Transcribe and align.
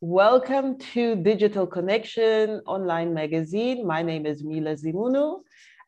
Welcome 0.00 0.78
to 0.94 1.16
Digital 1.16 1.66
Connection 1.66 2.62
online 2.66 3.12
magazine. 3.14 3.84
My 3.84 4.00
name 4.00 4.26
is 4.26 4.44
Mila 4.44 4.76
Zimunu 4.76 5.40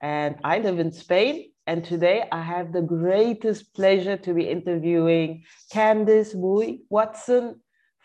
and 0.02 0.34
I 0.42 0.58
live 0.58 0.80
in 0.80 0.90
Spain. 0.90 1.52
And 1.68 1.84
today 1.84 2.24
I 2.32 2.42
have 2.42 2.72
the 2.72 2.82
greatest 2.82 3.72
pleasure 3.72 4.16
to 4.16 4.34
be 4.34 4.48
interviewing 4.48 5.44
Candice 5.72 6.34
Mui 6.34 6.80
Watson 6.88 7.60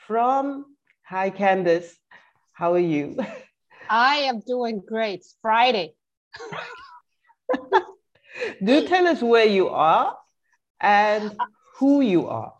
from, 0.05 0.75
hi 1.01 1.31
Candice, 1.31 1.89
how 2.53 2.73
are 2.73 2.77
you? 2.77 3.17
I 3.89 4.17
am 4.29 4.41
doing 4.41 4.83
great. 4.87 5.21
It's 5.21 5.35
Friday. 5.41 5.95
Do 8.63 8.87
tell 8.87 9.07
us 9.07 9.23
where 9.23 9.47
you 9.47 9.69
are 9.69 10.15
and 10.79 11.35
who 11.77 12.01
you 12.01 12.27
are. 12.27 12.53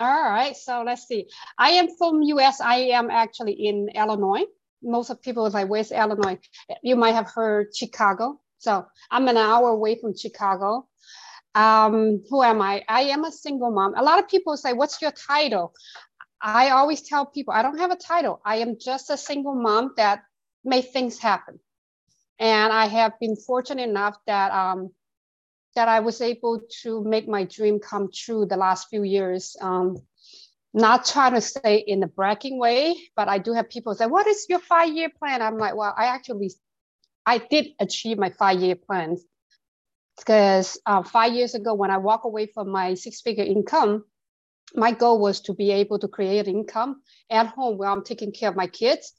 All 0.00 0.22
right, 0.30 0.56
so 0.56 0.82
let's 0.86 1.06
see. 1.08 1.28
I 1.58 1.70
am 1.70 1.88
from 1.96 2.22
US. 2.22 2.60
I 2.60 2.76
am 2.98 3.10
actually 3.10 3.52
in 3.54 3.88
Illinois. 3.94 4.44
Most 4.82 5.10
of 5.10 5.20
people 5.22 5.48
like 5.50 5.68
West 5.68 5.90
Illinois. 5.90 6.38
You 6.82 6.94
might 6.96 7.14
have 7.14 7.28
heard 7.28 7.74
Chicago. 7.74 8.40
So 8.58 8.86
I'm 9.10 9.26
an 9.28 9.36
hour 9.36 9.70
away 9.70 9.98
from 10.00 10.16
Chicago. 10.16 10.86
Um, 11.54 12.22
who 12.30 12.42
am 12.42 12.62
I? 12.62 12.84
I 12.88 13.02
am 13.14 13.24
a 13.24 13.32
single 13.32 13.72
mom. 13.72 13.94
A 13.96 14.02
lot 14.02 14.20
of 14.20 14.28
people 14.28 14.56
say, 14.56 14.72
"What's 14.72 15.02
your 15.02 15.12
title?" 15.12 15.72
I 16.40 16.70
always 16.70 17.02
tell 17.02 17.26
people, 17.26 17.54
I 17.54 17.62
don't 17.62 17.78
have 17.78 17.90
a 17.90 17.96
title. 17.96 18.40
I 18.44 18.56
am 18.56 18.78
just 18.78 19.10
a 19.10 19.16
single 19.16 19.54
mom 19.54 19.94
that 19.96 20.22
made 20.64 20.90
things 20.92 21.18
happen. 21.18 21.58
And 22.38 22.72
I 22.72 22.86
have 22.86 23.18
been 23.20 23.36
fortunate 23.36 23.88
enough 23.88 24.16
that 24.26 24.52
um, 24.52 24.92
that 25.74 25.88
I 25.88 26.00
was 26.00 26.20
able 26.20 26.62
to 26.82 27.04
make 27.04 27.28
my 27.28 27.44
dream 27.44 27.78
come 27.78 28.08
true 28.12 28.46
the 28.46 28.56
last 28.56 28.88
few 28.88 29.02
years. 29.02 29.56
Um, 29.60 29.96
not 30.74 31.06
trying 31.06 31.34
to 31.34 31.40
say 31.40 31.78
in 31.86 32.02
a 32.02 32.06
bragging 32.06 32.58
way, 32.58 32.94
but 33.16 33.28
I 33.28 33.38
do 33.38 33.52
have 33.52 33.70
people 33.70 33.94
say, 33.94 34.06
"What 34.06 34.26
is 34.26 34.46
your 34.48 34.58
five-year 34.60 35.10
plan?" 35.18 35.40
I'm 35.42 35.58
like, 35.58 35.74
"Well, 35.74 35.94
I 35.96 36.06
actually, 36.06 36.52
I 37.24 37.38
did 37.38 37.68
achieve 37.80 38.18
my 38.18 38.30
five-year 38.30 38.76
plans 38.76 39.24
because 40.18 40.78
uh, 40.84 41.02
five 41.02 41.32
years 41.32 41.54
ago, 41.54 41.74
when 41.74 41.90
I 41.90 41.98
walk 41.98 42.24
away 42.24 42.46
from 42.46 42.70
my 42.70 42.94
six-figure 42.94 43.44
income, 43.44 44.04
my 44.74 44.92
goal 44.92 45.20
was 45.20 45.40
to 45.42 45.54
be 45.54 45.70
able 45.70 45.98
to 46.00 46.08
create 46.08 46.48
income 46.48 47.02
at 47.30 47.46
home 47.46 47.78
where 47.78 47.88
I'm 47.88 48.04
taking 48.04 48.32
care 48.32 48.50
of 48.50 48.56
my 48.56 48.66
kids, 48.66 49.12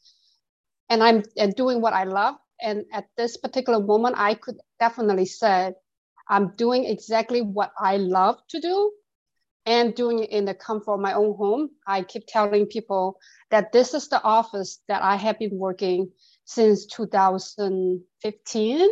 and 0.90 1.04
I'm 1.04 1.24
and 1.38 1.56
doing 1.56 1.82
what 1.82 1.94
I 1.94 2.04
love. 2.04 2.36
And 2.62 2.86
at 2.92 3.06
this 3.18 3.38
particular 3.38 3.80
moment, 3.80 4.16
I 4.18 4.34
could 4.34 4.58
definitely 4.80 5.26
say 5.26 5.74
I'm 6.30 6.54
doing 6.56 6.86
exactly 6.86 7.42
what 7.42 7.72
I 7.78 7.98
love 7.98 8.38
to 8.50 8.60
do 8.60 8.92
and 9.66 9.96
doing 9.96 10.20
it 10.20 10.30
in 10.30 10.46
the 10.46 10.54
comfort 10.54 10.94
of 10.94 11.00
my 11.00 11.14
own 11.14 11.36
home. 11.36 11.70
I 11.86 12.04
keep 12.04 12.26
telling 12.28 12.68
people 12.68 13.20
that 13.52 13.72
this 13.72 13.94
is 13.94 14.08
the 14.08 14.22
office 14.24 14.80
that 14.88 15.02
I 15.02 15.16
have 15.16 15.40
been 15.40 15.58
working 15.58 16.12
since 16.46 16.86
2015. 16.88 18.90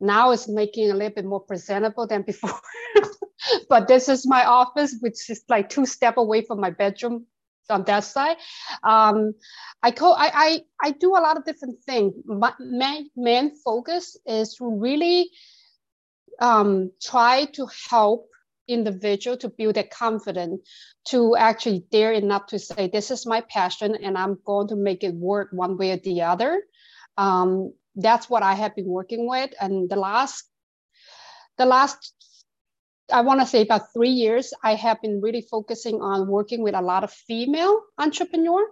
Now 0.00 0.32
it's 0.32 0.48
making 0.48 0.90
a 0.90 0.94
little 0.94 1.14
bit 1.14 1.24
more 1.24 1.40
presentable 1.40 2.06
than 2.06 2.22
before. 2.22 2.58
but 3.68 3.88
this 3.88 4.08
is 4.08 4.26
my 4.26 4.44
office, 4.44 4.96
which 5.00 5.30
is 5.30 5.44
like 5.48 5.68
two 5.68 5.86
step 5.86 6.16
away 6.16 6.42
from 6.42 6.60
my 6.60 6.70
bedroom 6.70 7.26
on 7.70 7.84
that 7.84 8.04
side. 8.04 8.36
Um, 8.82 9.34
I, 9.82 9.90
co- 9.90 10.12
I, 10.12 10.30
I, 10.34 10.60
I 10.82 10.90
do 10.92 11.10
a 11.10 11.22
lot 11.22 11.36
of 11.36 11.44
different 11.44 11.82
things. 11.84 12.14
My 12.24 12.52
main, 12.58 13.10
main 13.16 13.56
focus 13.56 14.16
is 14.26 14.56
really 14.60 15.30
um, 16.42 16.90
try 17.00 17.44
to 17.44 17.68
help 17.88 18.28
individual 18.66 19.36
to 19.36 19.48
build 19.48 19.76
their 19.76 19.84
confidence 19.84 20.60
to 21.04 21.36
actually 21.36 21.84
dare 21.92 22.12
enough 22.12 22.46
to 22.46 22.58
say 22.58 22.88
this 22.88 23.10
is 23.10 23.26
my 23.26 23.40
passion 23.42 23.96
and 24.02 24.18
i'm 24.18 24.38
going 24.44 24.68
to 24.68 24.76
make 24.76 25.04
it 25.04 25.14
work 25.14 25.48
one 25.52 25.76
way 25.76 25.92
or 25.92 25.96
the 25.98 26.22
other. 26.22 26.62
Um, 27.16 27.72
that's 27.94 28.28
what 28.28 28.42
i 28.42 28.54
have 28.54 28.74
been 28.74 28.88
working 28.88 29.28
with. 29.28 29.50
And 29.60 29.88
the 29.88 29.96
last 29.96 30.44
the 31.58 31.66
last 31.66 32.12
i 33.12 33.20
want 33.20 33.40
to 33.40 33.46
say 33.46 33.62
about 33.62 33.92
three 33.92 34.14
years 34.24 34.54
i 34.64 34.74
have 34.74 35.00
been 35.02 35.20
really 35.20 35.42
focusing 35.42 36.00
on 36.00 36.28
working 36.28 36.62
with 36.62 36.74
a 36.74 36.80
lot 36.80 37.04
of 37.04 37.12
female 37.12 37.82
entrepreneur 37.98 38.62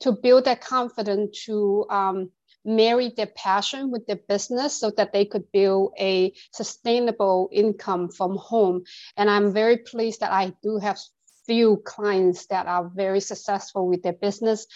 to 0.00 0.12
build 0.12 0.44
that 0.44 0.60
confidence 0.60 1.44
to 1.44 1.86
um, 1.90 2.30
marry 2.64 3.12
their 3.16 3.30
passion 3.36 3.90
with 3.90 4.06
their 4.06 4.20
business 4.28 4.74
so 4.74 4.90
that 4.92 5.12
they 5.12 5.24
could 5.24 5.50
build 5.52 5.92
a 5.98 6.32
sustainable 6.52 7.48
income 7.52 8.08
from 8.10 8.36
home. 8.36 8.84
And 9.16 9.30
I'm 9.30 9.52
very 9.52 9.78
pleased 9.78 10.20
that 10.20 10.32
I 10.32 10.54
do 10.62 10.78
have 10.78 10.98
few 11.46 11.82
clients 11.84 12.46
that 12.46 12.66
are 12.66 12.90
very 12.94 13.20
successful 13.20 13.86
with 13.86 14.02
their 14.02 14.14
business 14.14 14.66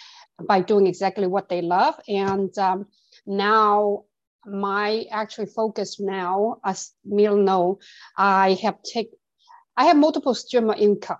by 0.46 0.60
doing 0.60 0.86
exactly 0.86 1.26
what 1.26 1.48
they 1.48 1.62
love. 1.62 1.98
And 2.08 2.56
um, 2.58 2.86
now 3.26 4.04
my 4.46 5.04
actually 5.10 5.46
focus 5.46 5.98
now, 5.98 6.58
as 6.64 6.92
Mil 7.04 7.36
know, 7.36 7.78
I 8.16 8.58
have 8.62 8.82
take 8.82 9.10
I 9.76 9.84
have 9.86 9.96
multiple 9.96 10.34
stream 10.34 10.70
of 10.70 10.78
income. 10.78 11.18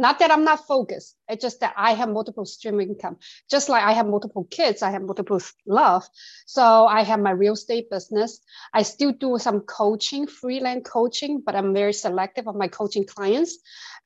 Not 0.00 0.18
that 0.20 0.30
I'm 0.30 0.44
not 0.44 0.66
focused. 0.66 1.14
It's 1.28 1.42
just 1.42 1.60
that 1.60 1.74
I 1.76 1.92
have 1.92 2.08
multiple 2.08 2.46
stream 2.46 2.80
income. 2.80 3.18
Just 3.50 3.68
like 3.68 3.84
I 3.84 3.92
have 3.92 4.06
multiple 4.06 4.44
kids, 4.50 4.80
I 4.80 4.90
have 4.92 5.02
multiple 5.02 5.42
love. 5.66 6.08
So 6.46 6.86
I 6.86 7.02
have 7.02 7.20
my 7.20 7.32
real 7.32 7.52
estate 7.52 7.90
business. 7.90 8.40
I 8.72 8.80
still 8.82 9.12
do 9.12 9.36
some 9.38 9.60
coaching, 9.60 10.26
freelance 10.26 10.88
coaching, 10.88 11.42
but 11.44 11.54
I'm 11.54 11.74
very 11.74 11.92
selective 11.92 12.48
of 12.48 12.56
my 12.56 12.66
coaching 12.66 13.04
clients. 13.04 13.58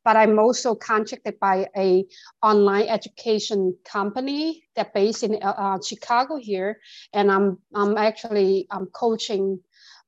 But 0.04 0.16
I'm 0.16 0.36
also 0.40 0.74
contracted 0.74 1.38
by 1.38 1.68
a 1.76 2.06
online 2.42 2.88
education 2.88 3.76
company 3.84 4.64
that 4.74 4.94
based 4.94 5.22
in 5.22 5.38
uh, 5.40 5.54
uh 5.56 5.78
Chicago 5.80 6.34
here, 6.36 6.80
and 7.12 7.30
I'm 7.30 7.58
I'm 7.72 7.96
actually 7.96 8.66
I'm 8.68 8.86
coaching 8.86 9.60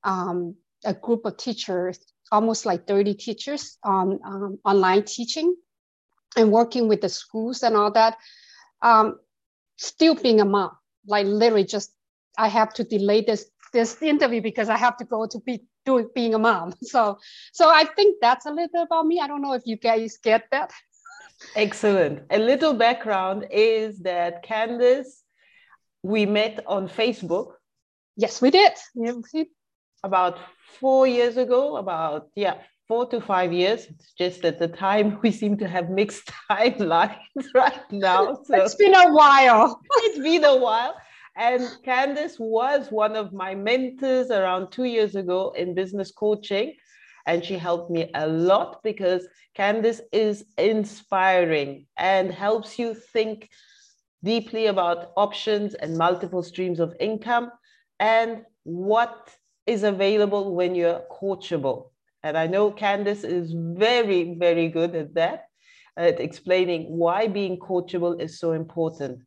um, 0.03 0.55
a 0.83 0.93
group 0.93 1.25
of 1.25 1.37
teachers 1.37 1.97
almost 2.29 2.65
like 2.65 2.85
30 2.85 3.13
teachers 3.13 3.77
on 3.85 4.19
um, 4.25 4.59
online 4.65 5.03
teaching 5.03 5.55
and 6.37 6.51
working 6.51 6.87
with 6.87 7.01
the 7.01 7.09
schools 7.09 7.63
and 7.63 7.75
all 7.75 7.91
that, 7.91 8.17
um, 8.81 9.19
still 9.77 10.15
being 10.15 10.39
a 10.39 10.45
mom, 10.45 10.71
like 11.07 11.25
literally 11.25 11.65
just 11.65 11.91
I 12.37 12.47
have 12.47 12.73
to 12.75 12.83
delay 12.83 13.21
this 13.21 13.49
this 13.73 14.01
interview 14.01 14.41
because 14.41 14.69
I 14.69 14.77
have 14.77 14.97
to 14.97 15.05
go 15.05 15.25
to 15.25 15.39
be 15.39 15.65
doing 15.85 16.09
being 16.13 16.33
a 16.33 16.39
mom. 16.39 16.73
So 16.83 17.17
so 17.51 17.69
I 17.69 17.83
think 17.95 18.17
that's 18.21 18.45
a 18.45 18.51
little 18.51 18.83
about 18.83 19.05
me. 19.05 19.19
I 19.19 19.27
don't 19.27 19.41
know 19.41 19.53
if 19.53 19.63
you 19.65 19.77
guys 19.77 20.17
get 20.23 20.45
that. 20.51 20.71
Excellent. 21.55 22.23
A 22.31 22.39
little 22.39 22.73
background 22.73 23.47
is 23.51 23.99
that 23.99 24.43
Candice, 24.43 25.21
we 26.03 26.25
met 26.25 26.63
on 26.65 26.87
Facebook. 26.87 27.53
Yes, 28.15 28.41
we 28.41 28.49
did. 28.49 28.73
About 30.03 30.37
four 30.79 31.05
years 31.07 31.37
ago, 31.37 31.77
about 31.77 32.29
yeah, 32.35 32.55
four 32.87 33.05
to 33.09 33.19
five 33.19 33.51
years. 33.51 33.85
It's 33.85 34.13
just 34.13 34.45
at 34.45 34.59
the 34.59 34.67
time 34.67 35.19
we 35.23 35.31
seem 35.31 35.57
to 35.57 35.67
have 35.67 35.89
mixed 35.89 36.31
timelines 36.51 37.17
right 37.53 37.91
now. 37.91 38.41
So 38.43 38.55
it's 38.55 38.75
been 38.75 38.95
a 38.95 39.11
while. 39.11 39.79
it's 40.03 40.19
been 40.19 40.43
a 40.43 40.57
while. 40.57 40.95
And 41.35 41.61
Candice 41.85 42.39
was 42.39 42.89
one 42.89 43.15
of 43.15 43.31
my 43.31 43.53
mentors 43.53 44.31
around 44.31 44.71
two 44.71 44.85
years 44.85 45.15
ago 45.15 45.51
in 45.51 45.75
business 45.75 46.11
coaching. 46.11 46.73
And 47.27 47.43
she 47.43 47.57
helped 47.57 47.91
me 47.91 48.09
a 48.15 48.27
lot 48.27 48.81
because 48.83 49.27
Candice 49.55 49.99
is 50.11 50.45
inspiring 50.57 51.85
and 51.97 52.31
helps 52.31 52.79
you 52.79 52.95
think 52.95 53.49
deeply 54.23 54.67
about 54.67 55.11
options 55.15 55.75
and 55.75 55.97
multiple 55.97 56.41
streams 56.41 56.79
of 56.79 56.95
income 56.99 57.51
and 57.99 58.43
what 58.63 59.29
is 59.67 59.83
available 59.83 60.55
when 60.55 60.73
you're 60.73 61.03
coachable. 61.11 61.91
And 62.27 62.37
I 62.37 62.45
know 62.45 62.71
Candice 62.71 63.23
is 63.23 63.53
very, 63.55 64.35
very 64.37 64.67
good 64.67 64.93
at 64.95 65.13
that, 65.13 65.45
at 65.95 66.19
explaining 66.19 66.83
why 66.89 67.27
being 67.27 67.57
coachable 67.57 68.19
is 68.19 68.37
so 68.37 68.51
important. 68.51 69.21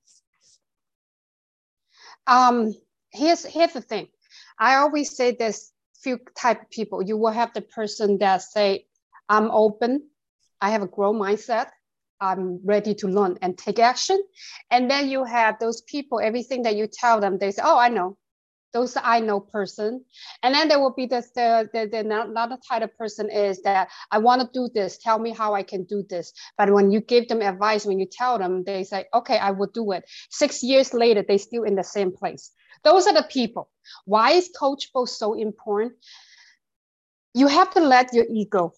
Um, 2.27 2.75
here's, 3.11 3.43
here's 3.47 3.73
the 3.73 3.81
thing. 3.81 4.09
I 4.59 4.75
always 4.75 5.17
say 5.17 5.31
there's 5.33 5.73
few 6.03 6.19
type 6.39 6.61
of 6.61 6.69
people. 6.69 7.01
You 7.01 7.17
will 7.17 7.33
have 7.33 7.55
the 7.55 7.63
person 7.63 8.19
that 8.19 8.43
say, 8.43 8.85
I'm 9.31 9.51
open, 9.51 10.07
I 10.61 10.69
have 10.69 10.83
a 10.83 10.87
growth 10.87 11.17
mindset, 11.17 11.69
I'm 12.21 12.61
ready 12.67 12.95
to 12.97 13.09
learn 13.09 13.39
and 13.41 13.57
take 13.57 13.79
action. 13.79 14.23
And 14.71 14.91
then 14.91 15.09
you 15.09 15.25
have 15.25 15.59
those 15.59 15.81
people, 15.81 16.21
everything 16.21 16.65
that 16.65 16.77
you 16.77 16.87
tell 16.87 17.19
them, 17.19 17.39
they 17.39 17.51
say, 17.51 17.63
Oh, 17.65 17.79
I 17.79 17.89
know, 17.89 18.19
those 18.73 18.97
I 18.97 19.21
know 19.21 19.41
person. 19.41 20.05
And 20.43 20.55
then 20.55 20.69
there 20.69 20.81
will 20.81 20.95
be 20.95 21.07
this, 21.07 21.31
the, 21.35 21.69
the, 21.73 21.87
the 21.87 21.99
another 21.99 22.59
type 22.69 22.83
of 22.83 22.97
person 22.97 23.31
is 23.31 23.63
that 23.63 23.89
I 24.11 24.19
want 24.19 24.43
to 24.43 24.49
do 24.53 24.69
this. 24.73 24.99
Tell 24.99 25.19
me 25.19 25.31
how 25.31 25.55
I 25.55 25.63
can 25.63 25.85
do 25.85 26.05
this. 26.09 26.33
But 26.57 26.71
when 26.71 26.91
you 26.91 27.01
give 27.01 27.29
them 27.29 27.43
advice, 27.43 27.87
when 27.87 27.99
you 27.99 28.07
tell 28.07 28.39
them, 28.39 28.65
they 28.65 28.85
say, 28.85 29.07
okay, 29.15 29.39
I 29.39 29.51
will 29.51 29.71
do 29.73 29.93
it. 29.93 30.05
Six 30.31 30.63
years 30.63 30.95
later, 30.95 31.25
they 31.27 31.39
still 31.39 31.65
in 31.65 31.75
the 31.75 31.85
same 31.85 32.13
place. 32.13 32.53
Those 32.85 33.07
are 33.07 33.15
the 33.15 33.27
people. 33.29 33.71
Why 34.05 34.33
is 34.33 34.51
coachable 34.59 35.09
so 35.09 35.35
important? 35.35 35.95
You 37.35 37.49
have 37.49 37.71
to 37.75 37.81
let 37.81 38.13
your 38.13 38.27
ego 38.31 38.73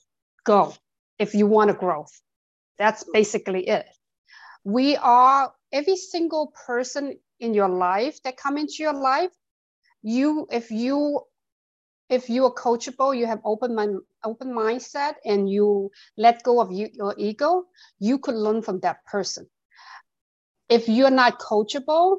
go 0.45 0.75
if 1.19 1.35
you 1.35 1.47
want 1.47 1.69
to 1.69 1.75
grow. 1.75 2.06
That's 2.79 3.05
basically 3.12 3.69
it. 3.69 3.87
we 4.65 4.97
are 4.97 5.53
every 5.73 5.97
single 5.97 6.53
person 6.67 7.19
in 7.41 7.55
your 7.55 7.69
life 7.69 8.23
that 8.23 8.37
come 8.37 8.56
into 8.56 8.77
your 8.79 8.95
life 8.95 9.31
you 10.02 10.46
if 10.50 10.70
you 10.70 11.20
if 12.08 12.28
you 12.28 12.44
are 12.44 12.52
coachable 12.52 13.16
you 13.16 13.26
have 13.26 13.40
open 13.44 13.75
mind 13.75 14.00
open 14.25 14.52
mindset 14.52 15.14
and 15.25 15.49
you 15.49 15.90
let 16.16 16.43
go 16.43 16.60
of 16.60 16.72
you, 16.72 16.88
your 16.93 17.14
ego 17.16 17.64
you 17.99 18.19
could 18.19 18.34
learn 18.34 18.62
from 18.62 18.81
that 18.81 19.04
person. 19.06 19.46
If 20.69 20.88
you're 20.88 21.10
not 21.10 21.38
coachable 21.38 22.19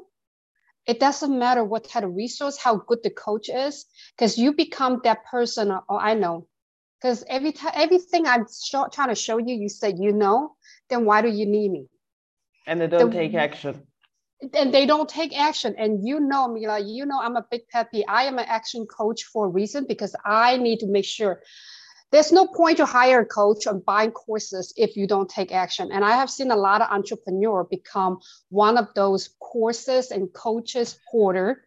it 0.86 1.00
doesn't 1.00 1.38
matter 1.38 1.64
what 1.64 1.88
type 1.88 2.04
of 2.04 2.14
resource 2.14 2.58
how 2.58 2.76
good 2.76 2.98
the 3.02 3.10
coach 3.10 3.48
is 3.48 3.86
because 4.16 4.36
you 4.36 4.52
become 4.52 5.00
that 5.04 5.24
person 5.26 5.70
oh 5.88 5.98
i 5.98 6.14
know. 6.14 6.46
Because 7.00 7.24
every 7.28 7.52
time 7.52 7.72
everything 7.74 8.26
i'm 8.26 8.46
show, 8.64 8.88
trying 8.90 9.10
to 9.10 9.14
show 9.14 9.38
you 9.38 9.54
you 9.54 9.68
said 9.68 9.98
you 9.98 10.12
know 10.12 10.56
then 10.88 11.04
why 11.04 11.22
do 11.22 11.28
you 11.28 11.46
need 11.46 11.70
me? 11.70 11.86
And 12.66 12.80
they 12.80 12.86
don't 12.86 13.10
the, 13.10 13.16
take 13.16 13.34
action 13.34 13.86
and 14.54 14.72
they 14.74 14.86
don't 14.86 15.08
take 15.08 15.36
action. 15.38 15.74
And 15.78 16.06
you 16.06 16.20
know 16.20 16.48
mila 16.48 16.78
you 16.78 17.06
know 17.06 17.18
i'm 17.20 17.36
a 17.36 17.46
big 17.50 17.68
peppy 17.68 18.06
i 18.06 18.24
am 18.24 18.38
an 18.38 18.46
action 18.48 18.86
coach 18.86 19.24
for 19.24 19.46
a 19.46 19.48
reason 19.48 19.86
because 19.88 20.14
i 20.24 20.56
need 20.56 20.80
to 20.80 20.86
make 20.86 21.04
sure 21.04 21.40
there's 22.12 22.30
no 22.32 22.46
point 22.46 22.76
to 22.76 22.86
hire 22.86 23.20
a 23.20 23.26
coach 23.26 23.66
and 23.66 23.84
buying 23.84 24.12
courses 24.12 24.72
if 24.76 24.96
you 24.96 25.06
don't 25.08 25.28
take 25.28 25.50
action. 25.52 25.90
And 25.90 26.04
i 26.04 26.12
have 26.16 26.30
seen 26.30 26.50
a 26.50 26.56
lot 26.56 26.80
of 26.82 26.88
entrepreneurs 26.90 27.66
become 27.70 28.18
one 28.50 28.76
of 28.78 28.88
those 28.94 29.30
courses 29.40 30.10
and 30.12 30.32
coaches 30.32 30.98
hoarder. 31.10 31.66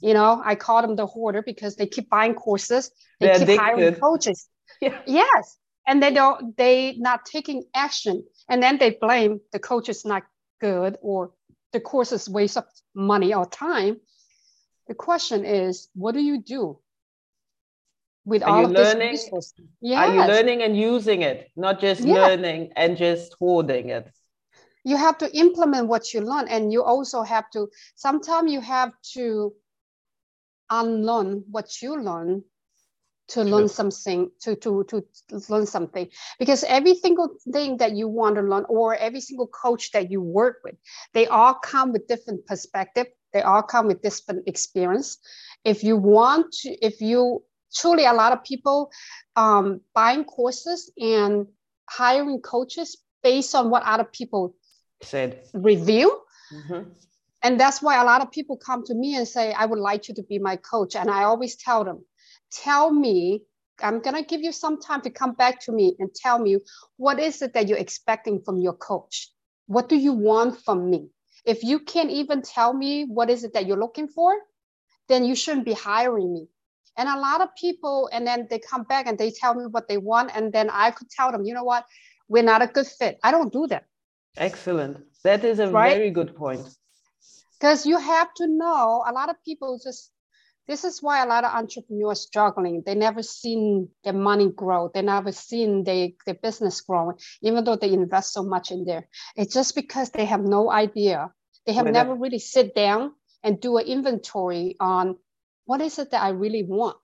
You 0.00 0.14
know 0.14 0.40
i 0.44 0.54
call 0.54 0.82
them 0.82 0.96
the 0.96 1.06
hoarder 1.06 1.42
because 1.42 1.76
they 1.76 1.86
keep 1.86 2.08
buying 2.10 2.34
courses 2.34 2.90
they 3.20 3.26
They're 3.26 3.34
keep 3.38 3.42
addicted. 3.48 3.60
hiring 3.62 3.94
coaches. 3.96 4.48
Yeah. 4.80 4.98
yes. 5.06 5.56
And 5.86 6.02
they 6.02 6.12
don't 6.12 6.56
they 6.56 6.94
not 6.98 7.24
taking 7.26 7.64
action. 7.74 8.24
And 8.48 8.62
then 8.62 8.78
they 8.78 8.90
blame 8.90 9.40
the 9.52 9.58
coach 9.58 9.88
is 9.88 10.04
not 10.04 10.22
good 10.60 10.96
or 11.02 11.32
the 11.72 11.80
course 11.80 12.12
is 12.12 12.28
waste 12.28 12.56
of 12.56 12.64
money 12.94 13.34
or 13.34 13.46
time. 13.46 14.00
The 14.88 14.94
question 14.94 15.44
is, 15.44 15.88
what 15.94 16.12
do 16.14 16.20
you 16.20 16.42
do 16.42 16.78
with 18.24 18.42
Are 18.42 18.48
all 18.48 18.64
of 18.64 18.72
learning? 18.72 19.12
this 19.12 19.24
resource? 19.24 19.54
Yes. 19.80 19.98
Are 19.98 20.14
you 20.14 20.26
learning 20.26 20.62
and 20.62 20.76
using 20.76 21.22
it, 21.22 21.50
not 21.56 21.80
just 21.80 22.02
yeah. 22.02 22.14
learning 22.14 22.72
and 22.76 22.96
just 22.96 23.34
hoarding 23.38 23.90
it? 23.90 24.10
You 24.84 24.96
have 24.96 25.18
to 25.18 25.30
implement 25.36 25.88
what 25.88 26.12
you 26.14 26.22
learn, 26.22 26.48
and 26.48 26.72
you 26.72 26.82
also 26.82 27.22
have 27.22 27.50
to. 27.50 27.68
Sometimes 27.94 28.50
you 28.50 28.60
have 28.60 28.92
to 29.14 29.52
unlearn 30.70 31.44
what 31.50 31.82
you 31.82 32.00
learn 32.00 32.42
to 33.30 33.44
learn 33.44 33.68
something 33.68 34.30
to, 34.40 34.56
to 34.56 34.84
to 34.84 35.04
learn 35.48 35.66
something. 35.66 36.08
Because 36.38 36.64
every 36.64 36.94
single 36.94 37.28
thing 37.52 37.76
that 37.78 37.92
you 37.92 38.08
want 38.08 38.36
to 38.36 38.42
learn 38.42 38.64
or 38.68 38.96
every 38.96 39.20
single 39.20 39.46
coach 39.46 39.92
that 39.92 40.10
you 40.10 40.20
work 40.20 40.58
with 40.64 40.74
they 41.14 41.26
all 41.26 41.54
come 41.54 41.92
with 41.92 42.06
different 42.08 42.46
perspective. 42.46 43.06
They 43.32 43.42
all 43.42 43.62
come 43.62 43.86
with 43.86 44.02
different 44.02 44.48
experience. 44.48 45.18
If 45.64 45.84
you 45.84 45.96
want 45.96 46.52
to 46.62 46.70
if 46.84 47.00
you 47.00 47.44
truly 47.74 48.04
a 48.04 48.12
lot 48.12 48.32
of 48.32 48.42
people 48.42 48.90
um, 49.36 49.80
buying 49.94 50.24
courses 50.24 50.92
and 50.98 51.46
hiring 51.88 52.40
coaches 52.40 52.98
based 53.22 53.54
on 53.54 53.70
what 53.70 53.84
other 53.84 54.04
people 54.04 54.54
said. 55.02 55.42
review. 55.54 56.20
Mm-hmm. 56.52 56.90
and 57.44 57.60
that's 57.60 57.80
why 57.80 58.02
a 58.02 58.04
lot 58.04 58.22
of 58.22 58.32
people 58.32 58.56
come 58.56 58.82
to 58.84 58.92
me 58.92 59.14
and 59.14 59.28
say 59.28 59.52
i 59.52 59.64
would 59.64 59.78
like 59.78 60.08
you 60.08 60.14
to 60.16 60.24
be 60.24 60.40
my 60.40 60.56
coach. 60.56 60.96
And 60.96 61.08
i 61.08 61.22
always 61.22 61.54
tell 61.54 61.84
them 61.84 62.04
tell 62.50 62.92
me 62.92 63.42
i'm 63.82 64.00
going 64.00 64.16
to 64.16 64.22
give 64.22 64.42
you 64.42 64.52
some 64.52 64.80
time 64.80 65.00
to 65.00 65.10
come 65.10 65.32
back 65.32 65.60
to 65.60 65.72
me 65.72 65.96
and 65.98 66.14
tell 66.14 66.38
me 66.38 66.58
what 66.96 67.18
is 67.18 67.42
it 67.42 67.54
that 67.54 67.68
you're 67.68 67.78
expecting 67.78 68.42
from 68.42 68.60
your 68.60 68.74
coach? 68.74 69.30
What 69.66 69.88
do 69.88 69.96
you 69.96 70.12
want 70.12 70.60
from 70.60 70.90
me? 70.90 71.08
If 71.44 71.62
you 71.62 71.78
can't 71.78 72.10
even 72.10 72.42
tell 72.42 72.72
me 72.72 73.04
what 73.04 73.30
is 73.30 73.44
it 73.44 73.54
that 73.54 73.66
you're 73.66 73.78
looking 73.78 74.08
for 74.08 74.34
then 75.08 75.24
you 75.24 75.34
shouldn't 75.34 75.64
be 75.64 75.72
hiring 75.72 76.32
me. 76.32 76.46
And 76.96 77.08
a 77.08 77.18
lot 77.18 77.40
of 77.40 77.48
people 77.56 78.08
and 78.12 78.26
then 78.26 78.46
they 78.50 78.58
come 78.58 78.84
back 78.84 79.06
and 79.06 79.18
they 79.18 79.30
tell 79.30 79.54
me 79.54 79.66
what 79.66 79.88
they 79.88 79.96
want 79.96 80.30
and 80.34 80.52
then 80.52 80.70
i 80.70 80.90
could 80.90 81.10
tell 81.10 81.32
them 81.32 81.44
you 81.44 81.54
know 81.54 81.64
what? 81.64 81.84
We're 82.28 82.44
not 82.44 82.62
a 82.62 82.66
good 82.66 82.86
fit. 82.86 83.18
I 83.24 83.30
don't 83.32 83.52
do 83.52 83.66
that. 83.68 83.86
Excellent. 84.36 84.98
That 85.24 85.44
is 85.44 85.58
a 85.58 85.68
right? 85.68 85.96
very 85.96 86.10
good 86.10 86.36
point. 86.36 86.62
Because 87.58 87.84
you 87.84 87.98
have 87.98 88.32
to 88.34 88.46
know 88.46 89.04
a 89.06 89.12
lot 89.12 89.28
of 89.28 89.36
people 89.44 89.80
just 89.82 90.12
this 90.70 90.84
is 90.84 91.02
why 91.02 91.22
a 91.22 91.26
lot 91.26 91.42
of 91.42 91.52
entrepreneurs 91.52 92.20
struggling. 92.20 92.84
They 92.86 92.94
never 92.94 93.24
seen 93.24 93.88
their 94.04 94.12
money 94.12 94.48
grow. 94.48 94.88
They 94.94 95.02
never 95.02 95.32
seen 95.32 95.82
they, 95.82 96.14
their 96.24 96.36
business 96.36 96.80
growing, 96.80 97.16
even 97.42 97.64
though 97.64 97.74
they 97.74 97.92
invest 97.92 98.32
so 98.32 98.44
much 98.44 98.70
in 98.70 98.84
there. 98.84 99.08
It's 99.34 99.52
just 99.52 99.74
because 99.74 100.10
they 100.10 100.26
have 100.26 100.42
no 100.42 100.70
idea. 100.70 101.32
They 101.66 101.72
have 101.72 101.86
never 101.86 102.14
really 102.14 102.38
sit 102.38 102.74
down 102.76 103.12
and 103.42 103.60
do 103.60 103.78
an 103.78 103.86
inventory 103.86 104.76
on 104.78 105.16
what 105.64 105.80
is 105.80 105.98
it 105.98 106.12
that 106.12 106.22
I 106.22 106.28
really 106.28 106.62
want. 106.62 106.96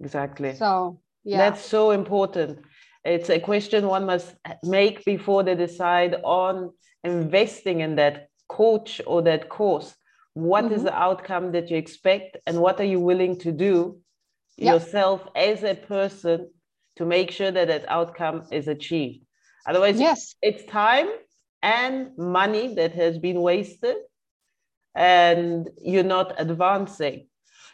Exactly. 0.00 0.56
So 0.56 1.00
yeah. 1.22 1.38
That's 1.38 1.64
so 1.64 1.92
important. 1.92 2.58
It's 3.04 3.30
a 3.30 3.38
question 3.38 3.86
one 3.86 4.04
must 4.04 4.34
make 4.64 5.04
before 5.04 5.44
they 5.44 5.54
decide 5.54 6.16
on 6.24 6.72
investing 7.04 7.80
in 7.80 7.94
that 7.96 8.30
coach 8.48 9.00
or 9.06 9.22
that 9.22 9.48
course 9.48 9.94
what 10.36 10.66
mm-hmm. 10.66 10.74
is 10.74 10.82
the 10.82 10.94
outcome 10.94 11.52
that 11.52 11.70
you 11.70 11.78
expect 11.78 12.36
and 12.46 12.60
what 12.60 12.78
are 12.78 12.84
you 12.84 13.00
willing 13.00 13.38
to 13.38 13.50
do 13.50 13.98
yourself 14.58 15.26
as 15.34 15.62
a 15.62 15.74
person 15.74 16.50
to 16.96 17.06
make 17.06 17.30
sure 17.30 17.50
that 17.50 17.68
that 17.68 17.86
outcome 17.88 18.46
is 18.52 18.68
achieved? 18.68 19.24
Otherwise 19.66 19.98
yes. 19.98 20.34
it's 20.42 20.62
time 20.64 21.08
and 21.62 22.10
money 22.18 22.74
that 22.74 22.92
has 22.92 23.16
been 23.16 23.40
wasted 23.40 23.96
and 24.94 25.70
you're 25.82 26.02
not 26.02 26.34
advancing. 26.36 27.28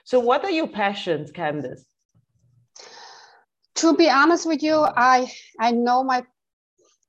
So 0.05 0.21
what 0.21 0.45
are 0.45 0.51
your 0.53 0.69
passions 0.69 1.33
Candice? 1.33 1.83
To 3.77 3.97
be 3.97 4.09
honest 4.09 4.47
with 4.47 4.63
you 4.63 4.77
i 4.77 5.33
i 5.59 5.73
know 5.73 6.05
my 6.05 6.25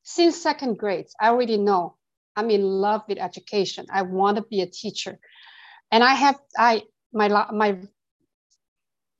since 0.01 0.41
second 0.41 0.79
grade 0.79 1.05
i 1.21 1.27
already 1.27 1.57
know 1.57 1.95
i'm 2.35 2.49
in 2.49 2.63
love 2.63 3.03
with 3.07 3.19
education. 3.19 3.85
I 3.91 4.01
want 4.01 4.37
to 4.37 4.43
be 4.43 4.61
a 4.61 4.65
teacher 4.65 5.19
and 5.93 6.03
I 6.03 6.15
have 6.15 6.39
I 6.57 6.83
my 7.13 7.27
my 7.51 7.77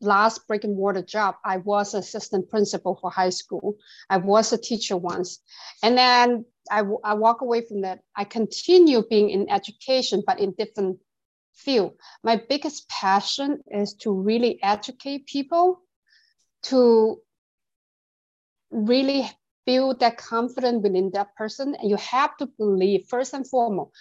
last 0.02 0.48
brick 0.48 0.64
and 0.64 0.76
mortar 0.76 1.04
job, 1.04 1.36
I 1.46 1.58
was 1.58 1.94
assistant 1.94 2.50
principal 2.50 2.98
for 3.00 3.12
high 3.12 3.30
school. 3.30 3.78
I 4.10 4.18
was 4.18 4.52
a 4.52 4.58
teacher 4.58 4.98
once, 4.98 5.40
and 5.84 5.96
then 5.96 6.46
I, 6.72 6.82
I 7.04 7.14
walk 7.14 7.42
away 7.42 7.62
from 7.62 7.82
that. 7.82 8.00
I 8.16 8.24
continue 8.24 9.04
being 9.08 9.30
in 9.30 9.52
education, 9.52 10.24
but 10.26 10.40
in 10.40 10.56
different 10.58 10.98
field. 11.54 11.94
My 12.24 12.42
biggest 12.50 12.90
passion 12.90 13.62
is 13.68 13.94
to 14.02 14.12
really 14.12 14.60
educate 14.64 15.28
people, 15.28 15.80
to 16.64 17.22
really 18.72 19.30
build 19.68 20.00
that 20.00 20.18
confidence 20.18 20.82
within 20.82 21.12
that 21.14 21.36
person. 21.36 21.76
And 21.76 21.88
you 21.88 21.98
have 21.98 22.36
to 22.38 22.48
believe, 22.48 23.06
first 23.08 23.34
and 23.36 23.48
foremost, 23.48 23.92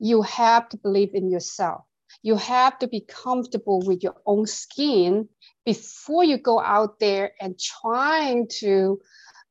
you 0.00 0.22
have 0.22 0.68
to 0.70 0.76
believe 0.78 1.14
in 1.14 1.30
yourself 1.30 1.84
you 2.22 2.36
have 2.36 2.78
to 2.78 2.88
be 2.88 3.00
comfortable 3.00 3.80
with 3.80 4.02
your 4.02 4.16
own 4.26 4.46
skin 4.46 5.28
before 5.64 6.24
you 6.24 6.38
go 6.38 6.60
out 6.60 6.98
there 6.98 7.32
and 7.40 7.58
trying 7.58 8.48
to 8.48 9.00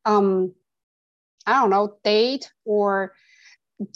um, 0.06 0.54
i 1.46 1.54
don't 1.54 1.70
know 1.70 1.98
date 2.04 2.52
or 2.66 3.14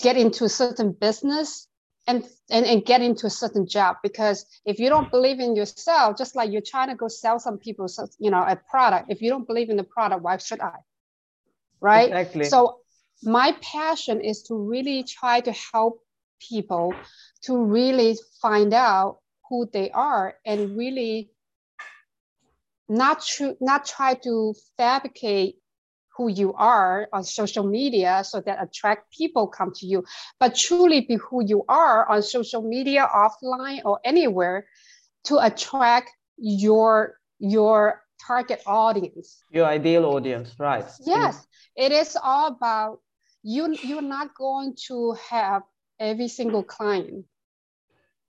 get 0.02 0.18
into 0.18 0.46
a 0.46 0.50
certain 0.50 0.92
business 0.92 1.68
and, 2.08 2.24
and, 2.50 2.66
and 2.66 2.86
get 2.86 3.02
into 3.02 3.28
a 3.28 3.30
certain 3.30 3.68
job. 3.68 3.98
Because 4.04 4.46
if 4.66 4.80
you 4.80 4.90
don't 4.90 5.12
believe 5.12 5.40
in 5.40 5.56
yourself 5.56 6.18
just 6.18 6.36
like 6.36 6.52
you're 6.52 6.62
trying 6.62 6.90
to 6.90 6.96
go 6.96 7.08
sell 7.08 7.40
some 7.40 7.58
people 7.58 7.88
you 8.20 8.32
know 8.32 8.44
a 8.44 8.56
product 8.56 9.10
if 9.10 9.22
you 9.22 9.30
don't 9.30 9.48
believe 9.48 9.70
in 9.70 9.78
the 9.78 9.84
product 9.84 10.22
why 10.22 10.38
should 10.38 10.62
i? 10.62 10.76
Right? 11.80 12.10
Exactly. 12.10 12.46
so 12.46 12.80
my 13.24 13.56
passion 13.62 14.22
is 14.22 14.44
to 14.44 14.56
really 14.56 15.04
try 15.04 15.42
to 15.42 15.52
help 15.52 16.02
people 16.50 16.94
to 17.44 17.58
really 17.64 18.18
find 18.42 18.74
out 18.74 19.20
who 19.50 19.70
they 19.72 19.90
are 19.92 20.36
and 20.46 20.78
really 20.78 21.32
not 22.90 23.24
tr- 23.24 23.58
not 23.60 23.86
try 23.86 24.14
to 24.14 24.54
fabricate 24.78 25.56
who 26.18 26.28
you 26.30 26.54
are 26.54 27.08
on 27.14 27.24
social 27.24 27.66
media 27.66 28.24
so 28.24 28.42
that 28.42 28.62
attract 28.62 29.12
people 29.14 29.48
come 29.48 29.72
to 29.74 29.86
you 29.86 30.04
but 30.40 30.56
truly 30.56 31.02
be 31.02 31.16
who 31.16 31.44
you 31.44 31.64
are 31.70 32.08
on 32.10 32.22
social 32.22 32.62
media 32.62 33.08
offline 33.14 33.82
or 33.86 34.00
anywhere 34.04 34.66
to 35.24 35.38
attract 35.38 36.10
your 36.38 37.16
your 37.40 38.02
target 38.26 38.62
audience. 38.66 39.44
Your 39.52 39.66
ideal 39.66 40.06
audience 40.06 40.54
right. 40.60 40.86
Yes. 41.06 41.46
It 41.76 41.92
is 41.92 42.18
all 42.22 42.48
about 42.48 43.00
you 43.44 43.76
you're 43.84 44.02
not 44.02 44.36
going 44.36 44.76
to 44.88 45.16
have 45.30 45.64
every 46.02 46.28
single 46.28 46.64
client 46.64 47.26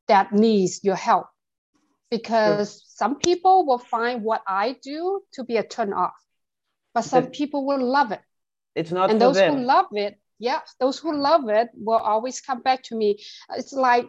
that 0.07 0.33
needs 0.33 0.85
your 0.85 0.95
help 0.95 1.27
because 2.11 2.73
sure. 2.73 2.81
some 2.87 3.17
people 3.17 3.67
will 3.67 3.79
find 3.79 4.23
what 4.23 4.43
I 4.47 4.77
do 4.83 5.23
to 5.33 5.45
be 5.45 5.57
a 5.57 5.63
turn 5.63 5.93
off, 5.95 6.13
but 6.93 7.03
some 7.03 7.29
people 7.29 7.67
will 7.67 7.83
love 7.83 8.13
it. 8.13 8.21
It's 8.75 8.93
not 8.93 9.11
and 9.11 9.21
those 9.21 9.37
them. 9.37 9.55
who 9.55 9.65
love 9.65 9.87
it, 9.93 10.19
yeah, 10.39 10.61
those 10.79 10.99
who 10.99 11.17
love 11.17 11.49
it 11.49 11.69
will 11.75 11.99
always 11.99 12.41
come 12.41 12.61
back 12.61 12.83
to 12.85 12.97
me. 12.97 13.19
It's 13.57 13.73
like 13.73 14.07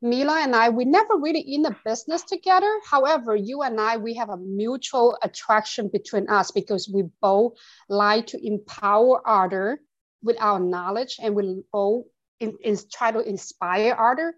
Mila 0.00 0.40
and 0.40 0.54
I, 0.54 0.70
we 0.70 0.84
never 0.84 1.16
really 1.16 1.40
in 1.40 1.62
the 1.62 1.76
business 1.84 2.22
together. 2.22 2.72
However, 2.88 3.34
you 3.34 3.62
and 3.62 3.80
I, 3.80 3.96
we 3.96 4.14
have 4.14 4.30
a 4.30 4.36
mutual 4.36 5.18
attraction 5.22 5.90
between 5.92 6.28
us 6.30 6.50
because 6.50 6.88
we 6.88 7.02
both 7.20 7.54
like 7.88 8.28
to 8.28 8.46
empower 8.46 9.20
other 9.28 9.80
with 10.22 10.40
our 10.40 10.60
knowledge 10.60 11.16
and 11.20 11.34
we 11.34 11.62
both 11.72 12.06
in, 12.40 12.56
in, 12.62 12.78
try 12.92 13.10
to 13.10 13.20
inspire 13.20 13.96
other. 13.98 14.34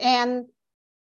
And 0.00 0.46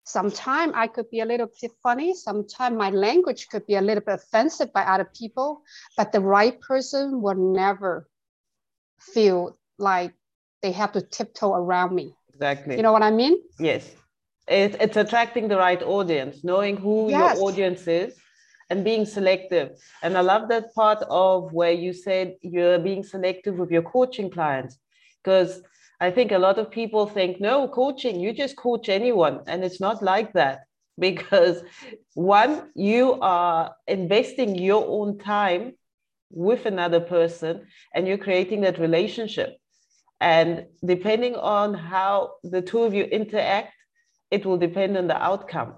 sometimes 0.05 0.73
I 0.75 0.87
could 0.87 1.09
be 1.09 1.21
a 1.21 1.25
little 1.25 1.49
bit 1.61 1.71
funny. 1.81 2.15
Sometimes 2.15 2.77
my 2.77 2.89
language 2.89 3.47
could 3.49 3.65
be 3.65 3.75
a 3.75 3.81
little 3.81 4.03
bit 4.03 4.15
offensive 4.15 4.71
by 4.73 4.83
other 4.83 5.09
people, 5.17 5.63
but 5.97 6.11
the 6.11 6.21
right 6.21 6.59
person 6.61 7.21
will 7.21 7.35
never 7.35 8.07
feel 8.99 9.57
like 9.77 10.13
they 10.61 10.71
have 10.71 10.93
to 10.93 11.01
tiptoe 11.01 11.53
around 11.53 11.93
me 11.93 12.15
Exactly. 12.33 12.75
You 12.75 12.83
know 12.83 12.91
what 12.91 13.03
I 13.03 13.11
mean? 13.11 13.37
Yes. 13.59 13.89
It, 14.47 14.75
it's 14.79 14.97
attracting 14.97 15.47
the 15.47 15.57
right 15.57 15.81
audience, 15.81 16.43
knowing 16.43 16.77
who 16.77 17.09
yes. 17.09 17.37
your 17.37 17.47
audience 17.47 17.87
is 17.87 18.15
and 18.69 18.83
being 18.83 19.05
selective. 19.05 19.79
And 20.01 20.17
I 20.17 20.21
love 20.21 20.49
that 20.49 20.73
part 20.73 21.03
of 21.09 21.53
where 21.53 21.71
you 21.71 21.93
said 21.93 22.35
you're 22.41 22.79
being 22.79 23.03
selective 23.03 23.55
with 23.55 23.71
your 23.71 23.83
coaching 23.83 24.29
clients 24.29 24.77
because 25.23 25.61
I 26.03 26.11
think 26.11 26.33
a 26.33 26.37
lot 26.37 26.59
of 26.59 26.69
people 26.69 27.07
think, 27.07 27.39
no, 27.39 27.65
coaching, 27.69 28.19
you 28.19 28.33
just 28.33 28.57
coach 28.57 28.89
anyone. 28.89 29.39
And 29.47 29.63
it's 29.63 29.79
not 29.79 30.03
like 30.03 30.33
that 30.33 30.65
because 30.99 31.63
one, 32.13 32.71
you 32.75 33.17
are 33.21 33.73
investing 33.87 34.55
your 34.55 34.85
own 34.85 35.17
time 35.17 35.75
with 36.29 36.65
another 36.65 36.99
person 36.99 37.67
and 37.95 38.05
you're 38.05 38.25
creating 38.27 38.61
that 38.61 38.79
relationship. 38.79 39.55
And 40.19 40.65
depending 40.85 41.35
on 41.35 41.73
how 41.73 42.33
the 42.43 42.61
two 42.61 42.83
of 42.83 42.93
you 42.93 43.05
interact, 43.05 43.73
it 44.29 44.45
will 44.45 44.57
depend 44.57 44.97
on 44.97 45.07
the 45.07 45.21
outcome. 45.21 45.75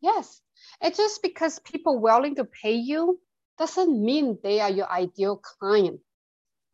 Yes. 0.00 0.40
It's 0.80 0.98
just 0.98 1.22
because 1.22 1.60
people 1.60 2.00
willing 2.00 2.34
to 2.36 2.44
pay 2.44 2.74
you 2.74 3.20
doesn't 3.56 4.04
mean 4.04 4.38
they 4.42 4.60
are 4.60 4.70
your 4.70 4.90
ideal 4.90 5.36
client. 5.36 6.00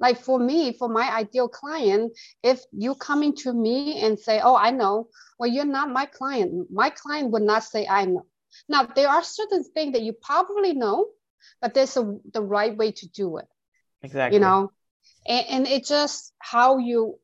Like 0.02 0.18
for 0.20 0.38
me, 0.38 0.72
for 0.72 0.88
my 0.88 1.06
ideal 1.22 1.48
client, 1.48 2.12
if 2.42 2.58
you 2.72 2.94
coming 2.96 3.34
to 3.36 3.52
me 3.52 4.00
and 4.04 4.18
say, 4.18 4.40
"Oh, 4.42 4.56
I 4.56 4.70
know," 4.72 5.08
well, 5.38 5.48
you're 5.48 5.74
not 5.78 5.88
my 6.00 6.06
client. 6.06 6.68
My 6.70 6.90
client 6.90 7.30
would 7.30 7.46
not 7.52 7.62
say, 7.62 7.86
"I 7.86 8.04
know." 8.06 8.26
Now, 8.68 8.82
there 8.84 9.08
are 9.08 9.22
certain 9.22 9.62
things 9.62 9.92
that 9.92 10.02
you 10.02 10.12
probably 10.12 10.74
know, 10.74 10.98
but 11.60 11.72
there's 11.74 11.96
a, 11.96 12.04
the 12.32 12.42
right 12.42 12.76
way 12.76 12.90
to 13.00 13.06
do 13.08 13.38
it. 13.38 13.46
Exactly. 14.02 14.36
You 14.36 14.40
know, 14.40 14.72
and, 15.26 15.46
and 15.48 15.66
it's 15.66 15.88
just 15.88 16.34
how 16.38 16.78
you 16.78 17.18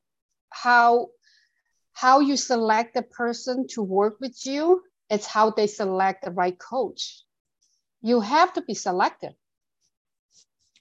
how 0.51 1.09
how 1.93 2.21
you 2.21 2.37
select 2.37 2.95
the 2.95 3.03
person 3.03 3.67
to 3.69 3.83
work 3.83 4.19
with 4.21 4.47
you 4.47 4.83
it's 5.11 5.27
how 5.27 5.51
they 5.51 5.67
select 5.67 6.25
the 6.25 6.31
right 6.31 6.59
coach 6.59 7.23
you 8.01 8.21
have 8.21 8.53
to 8.53 8.63
be 8.63 8.75
selective 8.75 9.35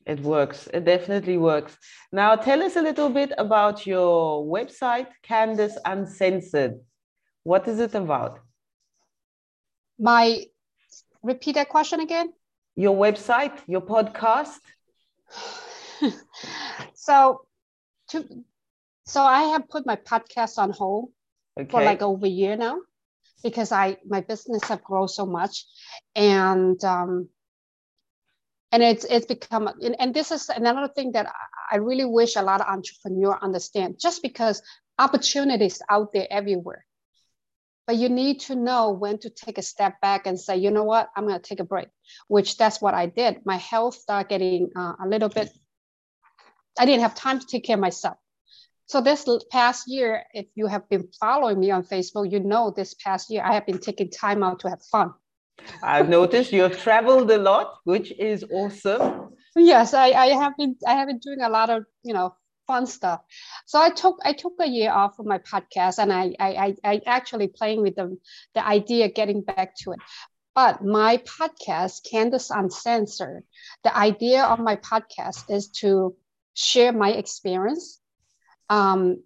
it 0.07 0.21
works. 0.21 0.67
It 0.73 0.85
definitely 0.85 1.37
works. 1.37 1.77
Now 2.11 2.35
tell 2.35 2.63
us 2.63 2.75
a 2.77 2.81
little 2.81 3.09
bit 3.09 3.33
about 3.37 3.85
your 3.85 4.43
website 4.45 5.07
candace 5.21 5.77
uncensored. 5.85 6.79
What 7.43 7.67
is 7.67 7.79
it 7.79 7.93
about? 7.93 8.39
My 9.99 10.45
repeat 11.21 11.55
that 11.55 11.69
question 11.69 11.99
again? 11.99 12.31
Your 12.75 12.95
website 12.95 13.57
your 13.67 13.81
podcast? 13.81 14.59
So 16.93 17.45
to 18.09 18.25
so 19.05 19.21
I 19.23 19.43
have 19.53 19.69
put 19.69 19.85
my 19.85 19.95
podcast 19.95 20.57
on 20.57 20.71
hold 20.71 21.09
okay. 21.59 21.69
for 21.69 21.81
like 21.81 22.01
over 22.01 22.25
a 22.25 22.29
year 22.29 22.57
now 22.57 22.79
because 23.43 23.71
I 23.71 23.97
my 24.05 24.21
business 24.21 24.63
have 24.65 24.83
grown 24.83 25.07
so 25.07 25.25
much 25.25 25.65
and 26.15 26.83
um 26.83 27.29
and 28.71 28.83
it's 28.83 29.05
it's 29.05 29.25
become 29.25 29.67
and, 29.67 29.95
and 29.99 30.13
this 30.13 30.31
is 30.31 30.49
another 30.49 30.87
thing 30.87 31.13
that 31.13 31.31
I 31.71 31.77
really 31.77 32.05
wish 32.05 32.35
a 32.35 32.41
lot 32.41 32.61
of 32.61 32.67
entrepreneurs 32.67 33.39
understand 33.41 33.95
just 33.99 34.21
because 34.21 34.61
opportunities 34.99 35.81
out 35.89 36.11
there 36.13 36.27
everywhere 36.29 36.85
but 37.85 37.95
you 37.95 38.09
need 38.09 38.41
to 38.41 38.55
know 38.55 38.91
when 38.91 39.17
to 39.19 39.29
take 39.29 39.57
a 39.57 39.61
step 39.61 40.01
back 40.01 40.27
and 40.27 40.39
say 40.39 40.57
you 40.57 40.71
know 40.71 40.83
what 40.83 41.07
i'm 41.15 41.27
going 41.27 41.39
to 41.39 41.49
take 41.49 41.59
a 41.59 41.63
break 41.63 41.87
which 42.27 42.57
that's 42.57 42.81
what 42.81 42.95
i 42.95 43.05
did 43.05 43.45
my 43.45 43.57
health 43.57 43.93
started 43.93 44.27
getting 44.27 44.71
uh, 44.75 44.93
a 45.03 45.07
little 45.07 45.29
bit 45.29 45.51
I 46.79 46.85
didn't 46.85 47.01
have 47.01 47.15
time 47.15 47.39
to 47.39 47.45
take 47.45 47.63
care 47.63 47.75
of 47.75 47.81
myself. 47.81 48.17
So 48.85 49.01
this 49.01 49.27
past 49.51 49.87
year, 49.87 50.23
if 50.33 50.45
you 50.55 50.67
have 50.67 50.87
been 50.87 51.09
following 51.19 51.59
me 51.59 51.71
on 51.71 51.83
Facebook, 51.83 52.31
you 52.31 52.39
know 52.39 52.71
this 52.71 52.93
past 52.93 53.29
year 53.29 53.43
I 53.43 53.53
have 53.53 53.65
been 53.65 53.79
taking 53.79 54.09
time 54.09 54.43
out 54.43 54.59
to 54.59 54.69
have 54.69 54.81
fun. 54.91 55.13
I've 55.83 56.09
noticed 56.09 56.51
you 56.51 56.61
have 56.63 56.77
traveled 56.77 57.29
a 57.31 57.37
lot, 57.37 57.79
which 57.83 58.11
is 58.17 58.45
awesome. 58.51 59.33
Yes, 59.55 59.93
I, 59.93 60.11
I 60.11 60.27
have 60.27 60.55
been 60.57 60.75
I 60.85 60.93
have 60.93 61.07
been 61.07 61.19
doing 61.19 61.41
a 61.41 61.49
lot 61.49 61.69
of 61.69 61.85
you 62.03 62.13
know 62.13 62.35
fun 62.67 62.85
stuff. 62.85 63.21
So 63.65 63.79
I 63.79 63.89
took 63.89 64.19
I 64.23 64.33
took 64.33 64.53
a 64.59 64.67
year 64.67 64.91
off 64.91 65.19
of 65.19 65.25
my 65.25 65.39
podcast, 65.39 65.97
and 65.97 66.13
I 66.13 66.35
I 66.39 66.75
I 66.83 67.01
actually 67.05 67.47
playing 67.47 67.81
with 67.81 67.95
the 67.95 68.17
the 68.53 68.65
idea 68.65 69.09
getting 69.09 69.41
back 69.41 69.75
to 69.83 69.91
it. 69.91 69.99
But 70.53 70.83
my 70.83 71.17
podcast, 71.17 72.09
Candace 72.09 72.49
Uncensored, 72.49 73.43
the 73.83 73.95
idea 73.95 74.43
of 74.43 74.59
my 74.59 74.75
podcast 74.77 75.51
is 75.51 75.69
to 75.81 76.15
share 76.55 76.91
my 76.91 77.11
experience 77.11 78.01
um, 78.67 79.21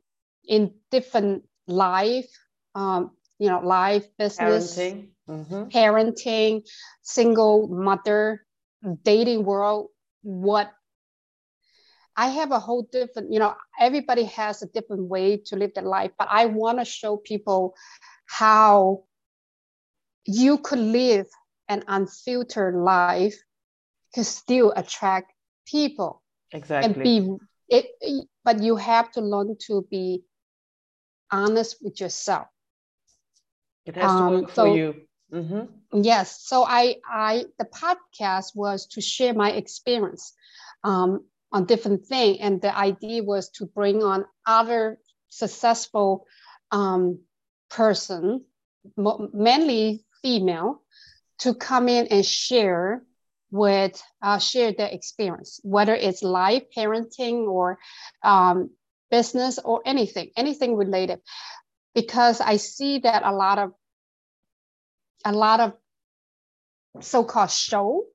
in 0.46 0.74
different 0.92 1.44
life, 1.68 2.30
um, 2.76 3.12
you 3.40 3.50
know, 3.50 3.62
life, 3.62 4.06
business, 4.18 4.78
parenting. 4.78 5.08
Mm-hmm. 5.32 5.70
parenting, 5.70 6.68
single 7.04 7.70
mother, 7.70 8.46
dating 9.04 9.46
world, 9.46 9.88
what? 10.24 10.70
I 12.18 12.28
have 12.28 12.52
a 12.52 12.60
whole 12.60 12.86
different, 12.92 13.32
you 13.32 13.40
know, 13.40 13.56
everybody 13.80 14.26
has 14.26 14.62
a 14.62 14.68
different 14.68 15.04
way 15.04 15.38
to 15.46 15.56
live 15.56 15.74
their 15.74 15.86
life, 15.86 16.12
but 16.20 16.28
I 16.30 16.48
want 16.48 16.80
to 16.80 16.86
show 16.86 17.16
people 17.16 17.76
how 18.26 19.06
you 20.26 20.58
could 20.58 20.80
live 20.80 21.28
an 21.70 21.86
unfiltered 21.88 22.76
life 22.76 23.42
to 24.16 24.26
still 24.26 24.74
attract 24.76 25.32
people 25.66 26.22
exactly. 26.52 26.94
and 26.94 27.04
be 27.04 27.38
it, 27.70 27.86
but 28.44 28.62
you 28.62 28.76
have 28.76 29.10
to 29.14 29.22
learn 29.22 29.56
to 29.68 29.88
be 29.90 30.24
honest 31.32 31.78
with 31.82 32.02
yourself. 32.02 32.48
It 33.86 33.96
has 33.96 34.12
to 34.18 34.30
work 34.30 34.44
um, 34.44 34.50
so, 34.54 34.66
for 34.66 34.78
you 34.78 35.08
mm-hmm. 35.34 36.02
yes 36.02 36.42
so 36.42 36.64
i 36.64 36.96
i 37.10 37.46
the 37.60 37.66
podcast 37.66 38.56
was 38.56 38.88
to 38.88 39.02
share 39.02 39.34
my 39.34 39.52
experience 39.52 40.34
um, 40.84 41.24
on 41.52 41.66
different 41.66 42.06
thing, 42.06 42.40
and 42.40 42.62
the 42.62 42.76
idea 42.76 43.24
was 43.24 43.50
to 43.50 43.66
bring 43.66 44.04
on 44.04 44.26
other 44.46 45.00
successful 45.30 46.26
um, 46.72 47.20
person 47.70 48.46
mainly 49.34 50.04
female 50.22 50.82
to 51.40 51.54
come 51.54 51.88
in 51.88 52.08
and 52.08 52.26
share 52.26 53.04
with 53.52 54.02
uh, 54.22 54.38
share 54.38 54.72
their 54.72 54.88
experience, 54.88 55.60
whether 55.64 55.94
it's 55.94 56.24
life, 56.24 56.64
parenting, 56.76 57.48
or 57.48 57.78
um, 58.24 58.70
business, 59.10 59.60
or 59.60 59.82
anything, 59.86 60.32
anything 60.38 60.76
related. 60.76 61.20
Because 61.94 62.40
I 62.40 62.56
see 62.56 63.00
that 63.00 63.24
a 63.26 63.34
lot 63.34 63.60
of 63.60 63.74
a 65.26 65.32
lot 65.32 65.60
of 65.60 65.74
so-called 67.00 67.52
show 67.52 68.06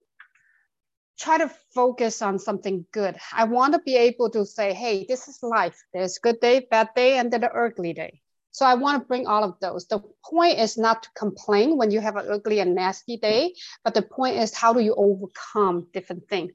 try 1.19 1.39
to 1.39 1.51
focus 1.75 2.21
on 2.21 2.39
something 2.39 2.85
good. 2.93 3.17
I 3.33 3.45
want 3.45 3.73
to 3.73 3.81
be 3.81 3.97
able 3.97 4.31
to 4.31 4.45
say, 4.45 4.75
hey, 4.75 5.07
this 5.09 5.29
is 5.29 5.39
life. 5.43 5.83
There's 5.93 6.19
good 6.19 6.41
day, 6.41 6.67
bad 6.71 6.91
day, 6.95 7.19
and 7.19 7.33
then 7.33 7.41
the 7.41 7.53
ugly 7.53 7.95
day. 7.95 8.21
So 8.51 8.65
I 8.65 8.75
want 8.75 9.03
to 9.03 9.07
bring 9.07 9.27
all 9.27 9.45
of 9.45 9.55
those. 9.61 9.87
The 9.87 10.01
point 10.25 10.59
is 10.59 10.79
not 10.79 11.03
to 11.03 11.11
complain 11.17 11.77
when 11.77 11.91
you 11.91 12.01
have 12.01 12.17
an 12.17 12.27
ugly 12.31 12.61
and 12.61 12.75
nasty 12.75 13.17
day, 13.19 13.55
but 13.85 13.95
the 13.95 14.03
point 14.03 14.37
is 14.37 14.55
how 14.55 14.73
do 14.73 14.81
you 14.81 14.95
overcome 14.95 15.89
different 15.93 16.29
things. 16.29 16.53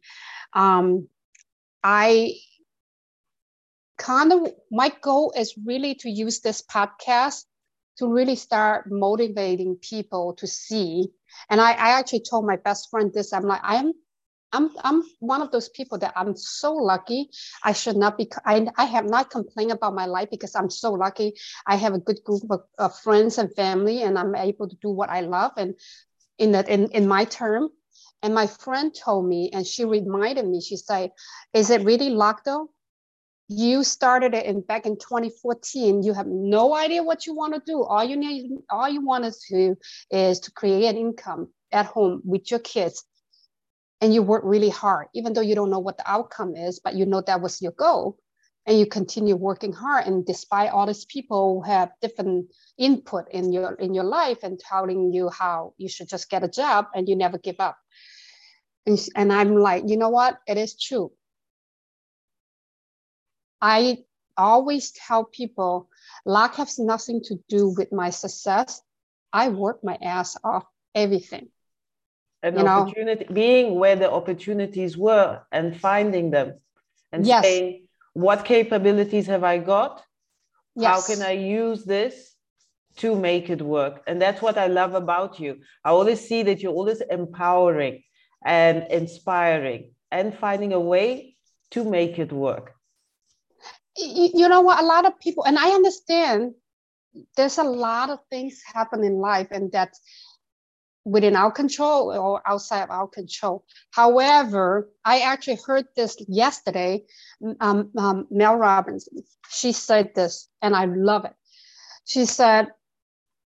Um, 0.54 1.08
I 1.84 2.34
kind 3.98 4.34
of 4.34 4.52
my 4.72 4.92
goal 5.02 5.32
is 5.38 5.54
really 5.64 5.94
to 5.94 6.10
use 6.10 6.40
this 6.40 6.64
podcast 6.64 7.44
to 8.02 8.12
really 8.12 8.36
start 8.36 8.92
motivating 8.92 9.76
people 9.76 10.34
to 10.34 10.48
see. 10.48 11.08
And 11.52 11.62
I, 11.62 11.74
I 11.74 12.00
actually 12.00 12.24
told 12.28 12.48
my 12.48 12.56
best 12.58 12.90
friend 12.90 13.12
this. 13.14 13.32
I'm 13.32 13.44
like, 13.44 13.62
I'm 13.64 13.94
I'm 14.52 14.72
I'm 14.84 15.04
one 15.20 15.44
of 15.44 15.52
those 15.52 15.70
people 15.70 16.00
that 16.00 16.14
I'm 16.16 16.36
so 16.36 16.74
lucky. 16.74 17.30
I 17.64 17.74
should 17.74 17.96
not 17.96 18.18
be. 18.18 18.28
I, 18.44 18.68
I 18.76 18.86
have 18.86 19.06
not 19.06 19.30
complained 19.30 19.72
about 19.72 19.94
my 19.94 20.08
life 20.08 20.30
because 20.32 20.56
I'm 20.56 20.72
so 20.72 20.92
lucky. 20.94 21.36
I 21.68 21.76
have 21.76 21.94
a 21.94 22.00
good 22.00 22.24
group 22.26 22.42
of, 22.50 22.62
of 22.80 22.98
friends 23.00 23.38
and 23.38 23.54
family, 23.56 24.02
and 24.02 24.18
I'm 24.18 24.36
able 24.36 24.68
to 24.68 24.76
do 24.82 24.90
what 24.90 25.12
I 25.12 25.22
love 25.22 25.52
and 25.58 25.76
in 26.40 26.54
that 26.54 26.70
in, 26.70 26.90
in 26.92 27.08
my 27.08 27.26
term. 27.26 27.70
And 28.24 28.34
my 28.34 28.48
friend 28.48 28.94
told 28.94 29.28
me, 29.28 29.52
and 29.54 29.66
she 29.66 29.86
reminded 29.86 30.48
me. 30.48 30.60
She 30.60 30.76
said, 30.76 31.12
"Is 31.54 31.70
it 31.70 31.86
really 31.86 32.10
luck 32.10 32.42
though? 32.46 32.72
You 33.52 33.84
started 33.84 34.34
it 34.34 34.46
in 34.46 34.62
back 34.62 34.86
in 34.86 34.96
2014 34.98 36.04
you 36.04 36.14
have 36.14 36.28
no 36.28 36.74
idea 36.74 37.04
what 37.04 37.26
you 37.26 37.36
want 37.36 37.54
to 37.54 37.62
do. 37.66 37.84
All 37.84 38.04
you 38.04 38.16
need 38.16 38.50
all 38.70 38.88
you 38.90 39.06
want 39.06 39.26
to 39.26 39.34
do 39.50 39.76
is 40.10 40.40
to 40.42 40.52
create 40.52 40.86
an 40.86 40.96
income 40.96 41.50
at 41.72 41.86
home 41.86 42.22
with 42.24 42.50
your 42.50 42.62
kids. 42.62 43.04
And 44.00 44.14
you 44.14 44.24
work 44.24 44.44
really 44.46 44.70
hard 44.70 45.08
even 45.14 45.34
though 45.34 45.42
you 45.42 45.54
don't 45.54 45.70
know 45.70 45.80
what 45.80 45.98
the 45.98 46.10
outcome 46.10 46.56
is 46.56 46.80
but 46.80 46.96
you 46.96 47.06
know 47.06 47.22
that 47.22 47.42
was 47.42 47.62
your 47.62 47.74
goal. 47.74 48.18
And 48.68 48.78
you 48.80 48.86
continue 48.86 49.36
working 49.36 49.74
hard. 49.74 50.06
And 50.06 50.24
despite 50.24 50.70
all 50.70 50.86
these 50.86 51.06
people 51.06 51.62
who 51.62 51.70
have 51.72 51.90
different 52.00 52.46
input 52.78 53.26
in 53.32 53.52
your 53.52 53.74
in 53.74 53.94
your 53.94 54.06
life 54.06 54.44
and 54.44 54.60
telling 54.60 55.12
you 55.12 55.30
how 55.30 55.74
you 55.78 55.90
should 55.90 56.08
just 56.08 56.30
get 56.30 56.44
a 56.44 56.48
job 56.48 56.86
and 56.96 57.10
you 57.10 57.16
never 57.16 57.38
give 57.38 57.60
up. 57.60 57.78
And, 58.86 58.98
and 59.16 59.32
i'm 59.34 59.56
like 59.56 59.84
you 59.88 59.98
know 59.98 60.10
what? 60.10 60.40
It 60.48 60.58
is 60.58 60.80
true 60.80 61.12
I 63.62 64.00
always 64.38 64.92
tell 64.92 65.24
people 65.24 65.90
luck 66.26 66.56
has 66.56 66.80
nothing 66.80 67.22
to 67.26 67.40
do 67.48 67.70
with 67.70 67.92
my 67.92 68.10
success. 68.10 68.82
I 69.32 69.50
work 69.50 69.84
my 69.84 69.98
ass 70.02 70.38
off 70.44 70.66
everything. 70.96 71.50
An 72.44 72.58
you 72.58 72.66
opportunity 72.66 73.26
know? 73.26 73.34
being 73.34 73.76
where 73.76 73.96
the 73.96 74.12
opportunities 74.12 74.98
were 74.98 75.42
and 75.52 75.80
finding 75.80 76.32
them 76.32 76.60
and 77.12 77.26
yes. 77.26 77.44
saying, 77.44 77.88
what 78.14 78.44
capabilities 78.46 79.28
have 79.28 79.44
I 79.44 79.60
got? 79.60 80.04
Yes. 80.76 81.08
How 81.08 81.14
can 81.14 81.24
I 81.24 81.32
use 81.34 81.86
this 81.86 82.36
to 82.98 83.16
make 83.16 83.50
it 83.50 83.62
work? 83.62 84.02
And 84.08 84.22
that's 84.22 84.42
what 84.42 84.58
I 84.58 84.68
love 84.68 84.96
about 84.96 85.40
you. 85.40 85.60
I 85.86 85.90
always 85.92 86.20
see 86.28 86.44
that 86.44 86.62
you're 86.62 86.74
always 86.74 87.02
empowering 87.02 88.04
and 88.44 88.88
inspiring 88.90 89.92
and 90.10 90.36
finding 90.36 90.74
a 90.74 90.80
way 90.80 91.36
to 91.72 91.84
make 91.84 92.18
it 92.18 92.34
work 92.34 92.74
you 93.98 94.48
know 94.48 94.62
what? 94.62 94.80
A 94.80 94.86
lot 94.86 95.06
of 95.06 95.20
people 95.20 95.44
and 95.44 95.58
i 95.58 95.70
understand 95.72 96.54
there's 97.36 97.58
a 97.58 97.64
lot 97.64 98.10
of 98.10 98.20
things 98.30 98.62
happen 98.66 99.04
in 99.04 99.16
life 99.16 99.48
and 99.52 99.72
that's 99.72 100.00
within 101.04 101.36
our 101.36 101.52
control 101.52 102.12
or 102.12 102.42
outside 102.48 102.84
of 102.84 102.92
our 102.92 103.08
control. 103.08 103.66
However 103.92 104.90
i 105.04 105.20
actually 105.20 105.60
heard 105.66 105.86
this 105.96 106.16
yesterday 106.28 107.04
um, 107.60 107.92
um, 107.98 108.28
mel 108.32 108.56
robbins. 108.56 109.10
She 109.50 109.72
said 109.72 110.16
this 110.16 110.48
and 110.62 110.76
i 110.76 110.86
love 110.86 111.26
it. 111.26 111.34
She 112.06 112.26
said 112.26 112.68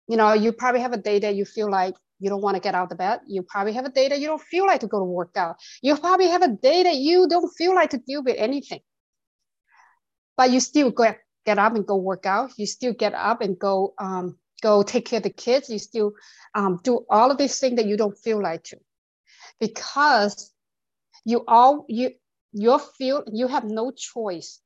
you 0.09 0.17
know 0.17 0.35
you 0.35 0.53
probably 0.53 0.81
have 0.81 0.93
a 0.93 0.99
day 0.99 1.19
that 1.21 1.35
you 1.35 1.45
feel 1.45 1.71
like 1.71 1.95
you 2.21 2.31
don't 2.31 2.43
want 2.43 2.57
to 2.57 2.61
get 2.61 2.75
out 2.75 2.93
of 2.93 2.99
bed. 2.99 3.21
You 3.27 3.43
probably 3.43 3.73
have 3.73 3.85
a 3.85 3.91
day 3.91 4.09
that 4.09 4.21
you 4.21 4.27
don't 4.27 4.41
feel 4.41 4.67
like 4.67 4.81
to 4.81 4.87
go 4.87 4.99
to 4.99 5.05
work 5.05 5.37
out. 5.37 5.57
You 5.83 5.97
probably 5.97 6.29
have 6.29 6.43
a 6.43 6.49
day 6.49 6.83
that 6.85 6.95
you 6.95 7.29
don't 7.29 7.51
feel 7.51 7.75
like 7.75 7.91
to 7.91 7.99
deal 7.99 8.23
with 8.23 8.37
anything 8.39 8.81
but 10.37 10.50
you 10.50 10.61
still 10.61 10.91
get 10.91 11.21
get 11.47 11.59
up 11.59 11.75
and 11.75 11.87
go 11.87 11.97
work 11.97 12.26
out. 12.26 12.53
You 12.57 12.67
still 12.67 12.93
get 12.93 13.14
up 13.14 13.41
and 13.41 13.59
go 13.59 13.95
um, 13.99 14.38
go 14.62 14.83
take 14.83 15.07
care 15.07 15.19
of 15.19 15.23
the 15.25 15.31
kids. 15.31 15.69
You 15.69 15.79
still 15.79 16.12
um, 16.55 16.81
do 16.83 17.05
all 17.11 17.31
of 17.31 17.38
these 17.38 17.59
things 17.59 17.76
that 17.76 17.87
you 17.87 17.97
don't 17.97 18.17
feel 18.19 18.43
like 18.43 18.64
to, 18.64 18.79
because 19.61 20.53
you 21.25 21.45
all 21.47 21.85
you 21.88 22.12
your 22.53 22.79
feel 22.79 23.25
you 23.33 23.49
have 23.49 23.64
no 23.64 23.91
choice. 23.91 24.61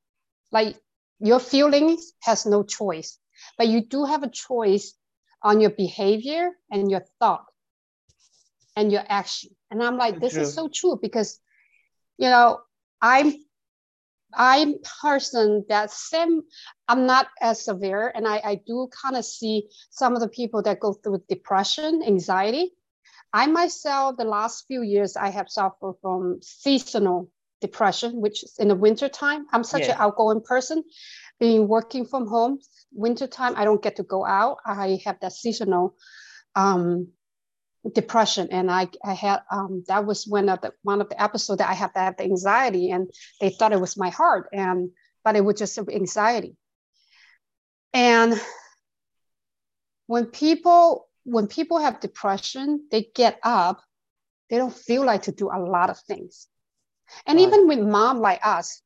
Like 0.51 0.75
your 1.19 1.39
feelings 1.39 2.13
has 2.21 2.45
no 2.45 2.63
choice, 2.63 3.19
but 3.57 3.67
you 3.67 3.81
do 3.81 4.05
have 4.05 4.23
a 4.23 4.29
choice 4.29 4.93
on 5.41 5.59
your 5.59 5.69
behavior 5.69 6.51
and 6.71 6.89
your 6.89 7.03
thought 7.19 7.45
and 8.75 8.91
your 8.91 9.03
action. 9.07 9.51
And 9.69 9.83
I'm 9.83 9.97
like, 9.97 10.19
this 10.19 10.33
true. 10.33 10.43
is 10.43 10.53
so 10.53 10.69
true 10.73 10.97
because, 11.01 11.39
you 12.17 12.29
know, 12.29 12.59
I'm 13.01 13.33
I'm 14.33 14.75
person 15.01 15.65
that 15.69 15.91
same, 15.91 16.41
I'm 16.87 17.05
not 17.05 17.27
as 17.41 17.63
severe, 17.63 18.11
and 18.13 18.27
I, 18.27 18.41
I 18.43 18.61
do 18.65 18.89
kind 19.01 19.15
of 19.15 19.25
see 19.25 19.69
some 19.89 20.13
of 20.15 20.21
the 20.21 20.27
people 20.27 20.61
that 20.63 20.79
go 20.79 20.93
through 20.93 21.23
depression, 21.27 22.03
anxiety. 22.05 22.73
I 23.33 23.47
myself, 23.47 24.17
the 24.17 24.25
last 24.25 24.65
few 24.67 24.81
years, 24.81 25.15
I 25.15 25.29
have 25.29 25.49
suffered 25.49 25.95
from 26.01 26.39
seasonal 26.41 27.29
depression, 27.61 28.21
which 28.21 28.43
is 28.43 28.55
in 28.59 28.67
the 28.67 28.75
winter 28.75 29.09
time. 29.09 29.45
I'm 29.51 29.63
such 29.63 29.83
yeah. 29.83 29.93
an 29.93 29.97
outgoing 29.99 30.41
person. 30.41 30.83
Being 31.39 31.67
working 31.67 32.05
from 32.05 32.27
home, 32.27 32.59
winter 32.91 33.27
time, 33.27 33.53
I 33.55 33.65
don't 33.65 33.81
get 33.81 33.95
to 33.97 34.03
go 34.03 34.25
out. 34.25 34.57
I 34.65 34.99
have 35.05 35.19
that 35.21 35.33
seasonal 35.33 35.95
um, 36.55 37.09
depression 37.93 38.49
and 38.51 38.69
i 38.69 38.87
i 39.05 39.13
had 39.13 39.39
um 39.51 39.83
that 39.87 40.05
was 40.05 40.27
one 40.27 40.49
of 40.49 40.59
the 40.61 40.73
one 40.83 40.99
of 40.99 41.09
the 41.09 41.21
episodes 41.21 41.59
that 41.59 41.69
i 41.69 41.73
had 41.73 41.91
that 41.95 42.19
anxiety 42.19 42.91
and 42.91 43.09
they 43.39 43.49
thought 43.49 43.71
it 43.71 43.79
was 43.79 43.95
my 43.95 44.09
heart 44.09 44.49
and 44.51 44.89
but 45.23 45.35
it 45.35 45.43
was 45.43 45.57
just 45.57 45.77
anxiety 45.77 46.55
and 47.93 48.39
when 50.07 50.25
people 50.25 51.07
when 51.23 51.47
people 51.47 51.79
have 51.79 52.01
depression 52.01 52.85
they 52.91 53.07
get 53.15 53.39
up 53.43 53.81
they 54.49 54.57
don't 54.57 54.75
feel 54.75 55.05
like 55.05 55.23
to 55.23 55.31
do 55.31 55.47
a 55.47 55.59
lot 55.59 55.89
of 55.89 55.97
things 55.99 56.47
and 57.25 57.37
right. 57.37 57.47
even 57.47 57.67
with 57.67 57.79
mom 57.79 58.19
like 58.19 58.45
us 58.45 58.81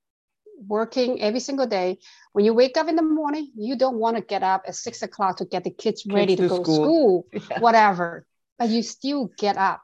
working 0.68 1.20
every 1.20 1.40
single 1.40 1.66
day 1.66 1.98
when 2.34 2.46
you 2.46 2.54
wake 2.54 2.78
up 2.78 2.88
in 2.88 2.96
the 2.96 3.02
morning 3.02 3.52
you 3.56 3.76
don't 3.76 3.98
want 3.98 4.16
to 4.16 4.22
get 4.22 4.44
up 4.44 4.64
at 4.68 4.76
six 4.76 5.02
o'clock 5.02 5.38
to 5.38 5.46
get 5.46 5.64
the 5.64 5.72
kids 5.72 6.06
ready 6.06 6.36
kids 6.36 6.50
to, 6.52 6.58
to, 6.58 6.64
go 6.64 6.64
school. 6.64 7.26
to 7.32 7.40
school 7.40 7.48
yeah. 7.50 7.60
whatever 7.60 8.26
but 8.64 8.72
you 8.72 8.82
still 8.82 9.30
get 9.38 9.58
up. 9.58 9.82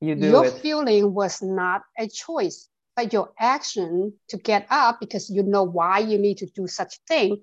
You 0.00 0.14
do 0.14 0.28
Your 0.28 0.46
it. 0.46 0.54
feeling 0.54 1.12
was 1.12 1.42
not 1.42 1.82
a 1.98 2.08
choice, 2.08 2.70
but 2.96 3.12
your 3.12 3.32
action 3.38 4.14
to 4.28 4.38
get 4.38 4.66
up 4.70 4.98
because 4.98 5.28
you 5.28 5.42
know 5.42 5.62
why 5.62 5.98
you 5.98 6.16
need 6.16 6.38
to 6.38 6.46
do 6.46 6.66
such 6.66 7.00
thing. 7.06 7.42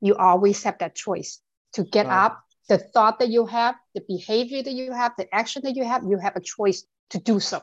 You 0.00 0.14
always 0.14 0.62
have 0.62 0.78
that 0.78 0.94
choice 0.94 1.40
to 1.72 1.82
get 1.82 2.06
right. 2.06 2.26
up. 2.26 2.40
The 2.68 2.78
thought 2.78 3.18
that 3.18 3.30
you 3.30 3.46
have, 3.46 3.74
the 3.96 4.02
behavior 4.06 4.62
that 4.62 4.72
you 4.72 4.92
have, 4.92 5.12
the 5.18 5.32
action 5.34 5.62
that 5.64 5.74
you 5.74 5.84
have, 5.84 6.04
you 6.04 6.18
have 6.18 6.36
a 6.36 6.40
choice 6.40 6.84
to 7.10 7.18
do 7.18 7.40
so. 7.40 7.60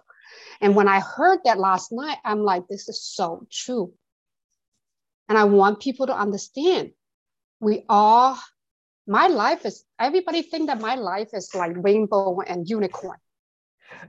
And 0.59 0.75
when 0.75 0.89
I 0.89 0.99
heard 0.99 1.39
that 1.45 1.59
last 1.59 1.93
night, 1.93 2.17
I'm 2.25 2.41
like, 2.41 2.67
this 2.67 2.89
is 2.89 3.01
so 3.01 3.47
true. 3.49 3.93
And 5.29 5.37
I 5.37 5.45
want 5.45 5.79
people 5.79 6.07
to 6.07 6.13
understand 6.13 6.91
we 7.61 7.85
all 7.87 8.37
my 9.07 9.27
life 9.27 9.65
is 9.65 9.83
everybody 9.99 10.41
think 10.41 10.67
that 10.67 10.79
my 10.79 10.95
life 10.95 11.29
is 11.33 11.53
like 11.55 11.73
rainbow 11.75 12.41
and 12.41 12.69
unicorn. 12.69 13.17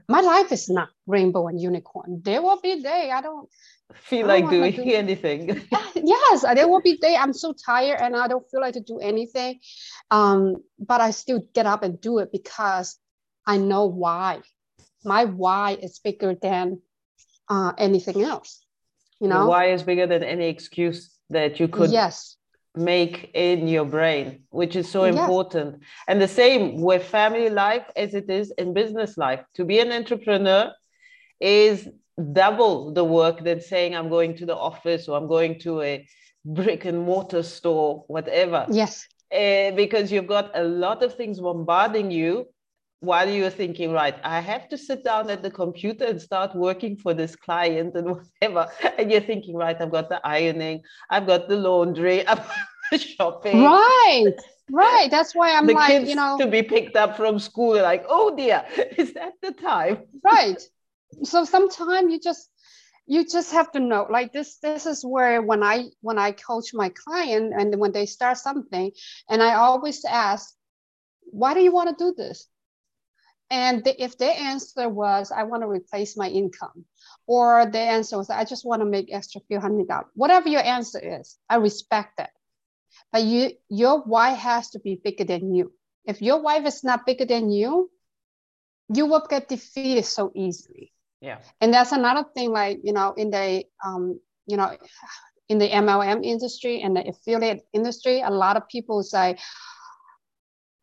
My 0.07 0.21
life 0.21 0.51
is 0.51 0.69
not 0.69 0.89
rainbow 1.07 1.47
and 1.47 1.59
unicorn. 1.59 2.21
There 2.23 2.41
will 2.41 2.59
be 2.61 2.81
day 2.81 3.11
i 3.11 3.21
don't 3.21 3.49
feel 3.93 4.29
I 4.29 4.41
don't 4.41 4.59
like 4.61 4.75
doing 4.75 4.89
do, 4.89 4.95
anything. 5.03 5.61
Yes 5.95 6.41
there 6.41 6.67
will 6.67 6.81
be 6.81 6.97
day 6.97 7.15
i'm 7.15 7.33
so 7.33 7.53
tired 7.53 7.99
and 8.01 8.15
i 8.15 8.27
don't 8.27 8.47
feel 8.49 8.61
like 8.61 8.73
to 8.73 8.81
do 8.81 8.99
anything. 8.99 9.59
Um, 10.11 10.57
but 10.79 11.01
i 11.01 11.11
still 11.11 11.41
get 11.53 11.65
up 11.65 11.83
and 11.83 11.99
do 11.99 12.19
it 12.19 12.31
because 12.31 12.97
i 13.45 13.57
know 13.57 13.85
why. 13.85 14.41
My 15.03 15.25
why 15.25 15.77
is 15.81 15.99
bigger 15.99 16.35
than 16.35 16.81
uh, 17.49 17.73
anything 17.77 18.21
else 18.21 18.63
you 19.21 19.27
know? 19.27 19.43
The 19.43 19.49
why 19.49 19.65
is 19.71 19.83
bigger 19.83 20.07
than 20.07 20.23
any 20.23 20.49
excuse 20.49 21.15
that 21.29 21.59
you 21.59 21.67
could 21.67 21.91
yes 21.91 22.35
make 22.75 23.31
in 23.33 23.67
your 23.67 23.85
brain, 23.85 24.43
which 24.49 24.75
is 24.75 24.89
so 24.89 25.03
important. 25.03 25.81
And 26.07 26.21
the 26.21 26.27
same 26.27 26.81
with 26.81 27.03
family 27.03 27.49
life 27.49 27.85
as 27.95 28.13
it 28.13 28.29
is 28.29 28.51
in 28.57 28.73
business 28.73 29.17
life. 29.17 29.41
To 29.55 29.65
be 29.65 29.79
an 29.79 29.91
entrepreneur 29.91 30.71
is 31.39 31.89
double 32.33 32.93
the 32.93 33.03
work 33.03 33.43
than 33.43 33.61
saying 33.61 33.95
I'm 33.95 34.09
going 34.09 34.35
to 34.37 34.45
the 34.45 34.55
office 34.55 35.07
or 35.07 35.17
I'm 35.17 35.27
going 35.27 35.59
to 35.61 35.81
a 35.81 36.07
brick 36.45 36.85
and 36.85 36.99
mortar 36.99 37.43
store, 37.43 38.03
whatever. 38.07 38.65
Yes. 38.69 39.07
Uh, 39.31 39.71
because 39.71 40.11
you've 40.11 40.27
got 40.27 40.51
a 40.55 40.63
lot 40.63 41.03
of 41.03 41.15
things 41.15 41.39
bombarding 41.39 42.11
you 42.11 42.47
while 43.01 43.27
you're 43.27 43.49
thinking, 43.49 43.91
right, 43.91 44.15
I 44.23 44.39
have 44.39 44.69
to 44.69 44.77
sit 44.77 45.03
down 45.03 45.29
at 45.31 45.41
the 45.41 45.49
computer 45.49 46.05
and 46.05 46.21
start 46.21 46.55
working 46.55 46.95
for 46.95 47.15
this 47.15 47.35
client 47.35 47.95
and 47.95 48.15
whatever. 48.41 48.67
And 48.97 49.11
you're 49.11 49.21
thinking, 49.21 49.55
right, 49.55 49.75
I've 49.79 49.91
got 49.91 50.07
the 50.07 50.25
ironing, 50.25 50.83
I've 51.09 51.25
got 51.25 51.49
the 51.49 51.57
laundry, 51.57 52.25
I've 52.27 52.37
got 52.37 52.55
the 52.91 52.97
shopping. 52.99 53.63
Right. 53.63 54.33
Right. 54.69 55.09
That's 55.09 55.35
why 55.35 55.53
I'm 55.57 55.65
the 55.65 55.73
like, 55.73 55.89
kids 55.89 56.09
you 56.09 56.15
know, 56.15 56.37
to 56.39 56.47
be 56.47 56.61
picked 56.61 56.95
up 56.95 57.17
from 57.17 57.39
school, 57.39 57.73
like, 57.81 58.05
oh 58.07 58.35
dear, 58.35 58.63
is 58.97 59.13
that 59.15 59.33
the 59.41 59.51
time? 59.51 60.03
Right. 60.23 60.61
So 61.23 61.43
sometimes 61.43 62.13
you 62.13 62.19
just 62.19 62.49
you 63.07 63.25
just 63.25 63.51
have 63.51 63.71
to 63.71 63.79
know 63.79 64.05
like 64.09 64.31
this 64.31 64.59
this 64.59 64.85
is 64.85 65.03
where 65.03 65.41
when 65.41 65.63
i 65.63 65.85
when 66.01 66.19
i 66.19 66.31
coach 66.31 66.71
my 66.73 66.87
client 66.89 67.51
and 67.57 67.75
when 67.77 67.91
they 67.91 68.05
start 68.05 68.37
something 68.37 68.91
and 69.27 69.41
i 69.41 69.55
always 69.55 70.05
ask 70.05 70.53
why 71.25 71.53
do 71.53 71.59
you 71.59 71.73
want 71.73 71.89
to 71.89 72.05
do 72.05 72.13
this 72.15 72.47
and 73.51 73.83
the, 73.83 74.01
if 74.01 74.17
their 74.17 74.33
answer 74.33 74.87
was, 74.87 75.29
I 75.29 75.43
want 75.43 75.63
to 75.63 75.67
replace 75.67 76.15
my 76.15 76.29
income, 76.29 76.85
or 77.27 77.65
the 77.65 77.79
answer 77.79 78.17
was, 78.17 78.29
I 78.29 78.45
just 78.45 78.65
want 78.65 78.81
to 78.81 78.85
make 78.85 79.13
extra 79.13 79.41
few 79.41 79.59
hundred 79.59 79.89
dollars, 79.89 80.07
whatever 80.15 80.47
your 80.47 80.63
answer 80.63 81.19
is, 81.19 81.37
I 81.49 81.57
respect 81.57 82.17
that. 82.17 82.31
But 83.11 83.23
you, 83.23 83.51
your 83.67 84.03
why 84.03 84.29
has 84.29 84.69
to 84.69 84.79
be 84.79 84.95
bigger 85.03 85.25
than 85.25 85.53
you. 85.53 85.73
If 86.05 86.21
your 86.21 86.41
wife 86.41 86.65
is 86.65 86.81
not 86.83 87.05
bigger 87.05 87.25
than 87.25 87.51
you, 87.51 87.91
you 88.93 89.05
will 89.05 89.25
get 89.29 89.49
defeated 89.49 90.05
so 90.05 90.31
easily. 90.33 90.93
Yeah. 91.19 91.39
And 91.59 91.73
that's 91.73 91.91
another 91.91 92.25
thing, 92.33 92.51
like, 92.51 92.79
you 92.83 92.93
know, 92.93 93.13
in 93.17 93.31
the, 93.31 93.65
um, 93.85 94.19
you 94.47 94.55
know, 94.55 94.77
in 95.49 95.59
the 95.59 95.67
MLM 95.69 96.23
industry 96.23 96.81
and 96.81 96.95
the 96.95 97.05
affiliate 97.07 97.65
industry, 97.73 98.21
a 98.21 98.29
lot 98.29 98.55
of 98.55 98.69
people 98.69 99.03
say 99.03 99.37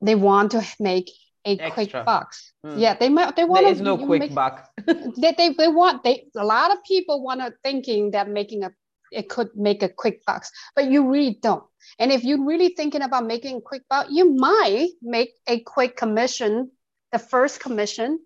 they 0.02 0.14
want 0.14 0.50
to 0.50 0.62
make 0.78 1.10
a 1.44 1.50
Extra. 1.50 1.70
quick 1.70 1.92
bucks. 2.04 2.52
Mm. 2.64 2.80
Yeah, 2.80 2.94
they 2.94 3.08
might. 3.08 3.36
They 3.36 3.44
want. 3.44 3.64
There 3.64 3.72
is 3.72 3.80
no 3.80 3.96
quick 3.96 4.20
make, 4.20 4.34
buck. 4.34 4.68
they, 4.86 5.34
they 5.36 5.54
they 5.56 5.68
want. 5.68 6.02
They 6.04 6.26
a 6.36 6.44
lot 6.44 6.72
of 6.72 6.78
people 6.84 7.22
want 7.22 7.40
to 7.40 7.52
thinking 7.62 8.12
that 8.12 8.28
making 8.28 8.64
a 8.64 8.70
it 9.10 9.28
could 9.28 9.48
make 9.54 9.82
a 9.82 9.88
quick 9.88 10.24
bucks, 10.26 10.50
but 10.74 10.90
you 10.90 11.10
really 11.10 11.38
don't. 11.40 11.64
And 11.98 12.12
if 12.12 12.24
you're 12.24 12.44
really 12.44 12.74
thinking 12.76 13.02
about 13.02 13.26
making 13.26 13.56
a 13.56 13.60
quick 13.60 13.82
buck, 13.88 14.08
you 14.10 14.34
might 14.34 14.90
make 15.02 15.30
a 15.46 15.60
quick 15.60 15.96
commission, 15.96 16.70
the 17.12 17.18
first 17.18 17.60
commission, 17.60 18.18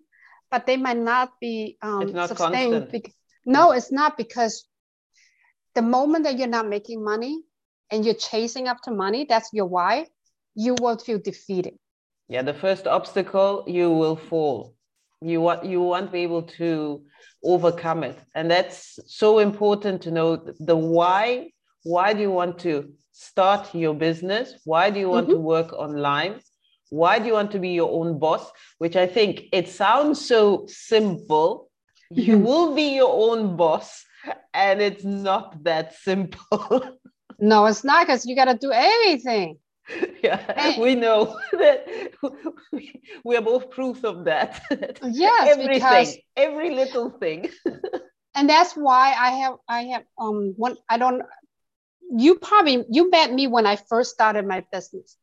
but 0.51 0.65
they 0.65 0.77
might 0.77 0.97
not 0.97 1.31
be 1.39 1.77
um, 1.81 2.11
not 2.11 2.29
sustained. 2.29 2.91
Be- 2.91 3.13
no, 3.45 3.71
it's 3.71 3.91
not 3.91 4.17
because 4.17 4.67
the 5.75 5.81
moment 5.81 6.25
that 6.25 6.37
you're 6.37 6.47
not 6.47 6.67
making 6.67 7.03
money 7.03 7.41
and 7.89 8.05
you're 8.05 8.13
chasing 8.13 8.67
after 8.67 8.91
money, 8.91 9.25
that's 9.27 9.49
your 9.53 9.65
why, 9.65 10.07
you 10.55 10.75
will 10.79 10.97
feel 10.97 11.19
defeated. 11.19 11.75
Yeah, 12.27 12.41
the 12.41 12.53
first 12.53 12.87
obstacle, 12.87 13.63
you 13.67 13.91
will 13.91 14.15
fall. 14.15 14.75
You 15.21 15.41
want 15.41 15.65
you 15.65 15.81
won't 15.81 16.11
be 16.11 16.19
able 16.19 16.43
to 16.59 17.03
overcome 17.43 18.03
it. 18.03 18.17
And 18.35 18.49
that's 18.49 18.99
so 19.07 19.39
important 19.39 20.01
to 20.03 20.11
know 20.11 20.35
the 20.59 20.75
why. 20.75 21.51
Why 21.83 22.13
do 22.13 22.21
you 22.21 22.31
want 22.31 22.59
to 22.59 22.93
start 23.11 23.73
your 23.75 23.93
business? 23.93 24.53
Why 24.65 24.89
do 24.89 24.99
you 24.99 25.09
want 25.09 25.27
mm-hmm. 25.27 25.35
to 25.35 25.41
work 25.41 25.73
online? 25.73 26.39
Why 26.89 27.19
do 27.19 27.25
you 27.25 27.33
want 27.33 27.51
to 27.51 27.59
be 27.59 27.69
your 27.69 27.91
own 27.91 28.19
boss? 28.19 28.51
Which 28.77 28.95
I 28.95 29.07
think 29.07 29.43
it 29.51 29.67
sounds 29.67 30.25
so 30.25 30.65
simple. 30.67 31.69
You 32.09 32.35
mm-hmm. 32.35 32.45
will 32.45 32.75
be 32.75 32.95
your 32.95 33.11
own 33.11 33.57
boss, 33.57 34.05
and 34.53 34.81
it's 34.81 35.03
not 35.03 35.63
that 35.63 35.95
simple. 35.95 36.99
no, 37.39 37.65
it's 37.65 37.83
not 37.83 38.05
because 38.05 38.25
you 38.25 38.35
got 38.35 38.45
to 38.45 38.57
do 38.57 38.71
everything. 38.71 39.57
Yeah, 40.23 40.79
we 40.79 40.95
know 40.95 41.37
that 41.51 41.85
we 43.23 43.35
are 43.35 43.41
both 43.41 43.69
proof 43.69 44.03
of 44.03 44.25
that. 44.25 44.61
Yes, 45.03 45.49
everything, 45.49 45.73
because, 45.73 46.17
every 46.37 46.69
little 46.69 47.09
thing. 47.09 47.49
and 48.35 48.49
that's 48.49 48.73
why 48.73 49.13
I 49.17 49.31
have 49.41 49.55
I 49.67 49.81
have 49.93 50.03
um 50.17 50.53
one 50.55 50.77
I 50.89 50.97
don't 50.97 51.23
you 52.15 52.35
probably 52.35 52.85
you 52.89 53.09
met 53.09 53.33
me 53.33 53.47
when 53.47 53.65
I 53.65 53.75
first 53.75 54.11
started 54.11 54.47
my 54.47 54.63
business. 54.71 55.17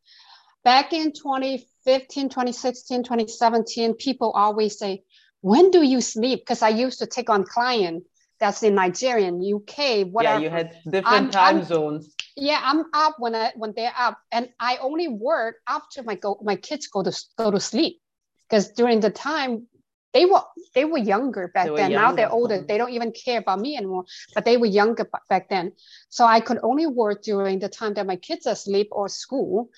Back 0.63 0.93
in 0.93 1.13
2015, 1.13 2.29
2016, 2.29 3.05
2017, 3.05 3.95
people 3.95 4.31
always 4.33 4.79
say, 4.79 5.03
when 5.41 5.71
do 5.71 5.83
you 5.83 6.03
sleep? 6.03 6.41
Because 6.41 6.61
I 6.61 6.69
used 6.69 6.99
to 6.99 7.07
take 7.07 7.31
on 7.31 7.45
client 7.45 8.05
that's 8.39 8.63
in 8.63 8.75
Nigeria, 8.75 9.29
UK, 9.29 10.07
whatever. 10.07 10.39
Yeah, 10.39 10.39
you 10.39 10.51
had 10.51 10.77
different 10.85 11.07
I'm, 11.07 11.31
time 11.31 11.57
I'm, 11.59 11.65
zones. 11.65 12.15
Yeah, 12.41 12.59
I'm 12.65 12.87
up 12.95 13.17
when 13.19 13.35
I 13.35 13.53
when 13.55 13.75
they're 13.77 13.93
up, 13.97 14.19
and 14.33 14.49
I 14.59 14.79
only 14.79 15.09
work 15.09 15.57
after 15.69 16.03
my 16.03 16.15
go 16.15 16.41
my 16.43 16.57
kids 16.57 16.87
go 16.87 17.03
to 17.03 17.13
go 17.37 17.51
to 17.51 17.61
sleep, 17.61 18.01
because 18.49 18.73
during 18.73 19.01
the 19.01 19.11
time 19.11 19.67
they 20.15 20.25
were 20.25 20.43
they 20.75 20.87
were 20.87 20.99
younger 20.99 21.49
back 21.55 21.69
were 21.69 21.77
then. 21.77 21.91
Younger. 21.91 22.07
Now 22.07 22.13
they're 22.17 22.33
older. 22.33 22.65
They 22.67 22.79
don't 22.79 22.93
even 22.93 23.13
care 23.13 23.41
about 23.41 23.61
me 23.61 23.77
anymore. 23.77 24.07
But 24.35 24.47
they 24.47 24.57
were 24.57 24.67
younger 24.67 25.07
back 25.29 25.51
then, 25.51 25.73
so 26.09 26.25
I 26.25 26.41
could 26.41 26.59
only 26.63 26.87
work 26.87 27.23
during 27.23 27.59
the 27.59 27.69
time 27.69 27.93
that 27.95 28.07
my 28.07 28.17
kids 28.17 28.47
are 28.47 28.55
asleep 28.55 28.89
or 28.91 29.09
school, 29.09 29.69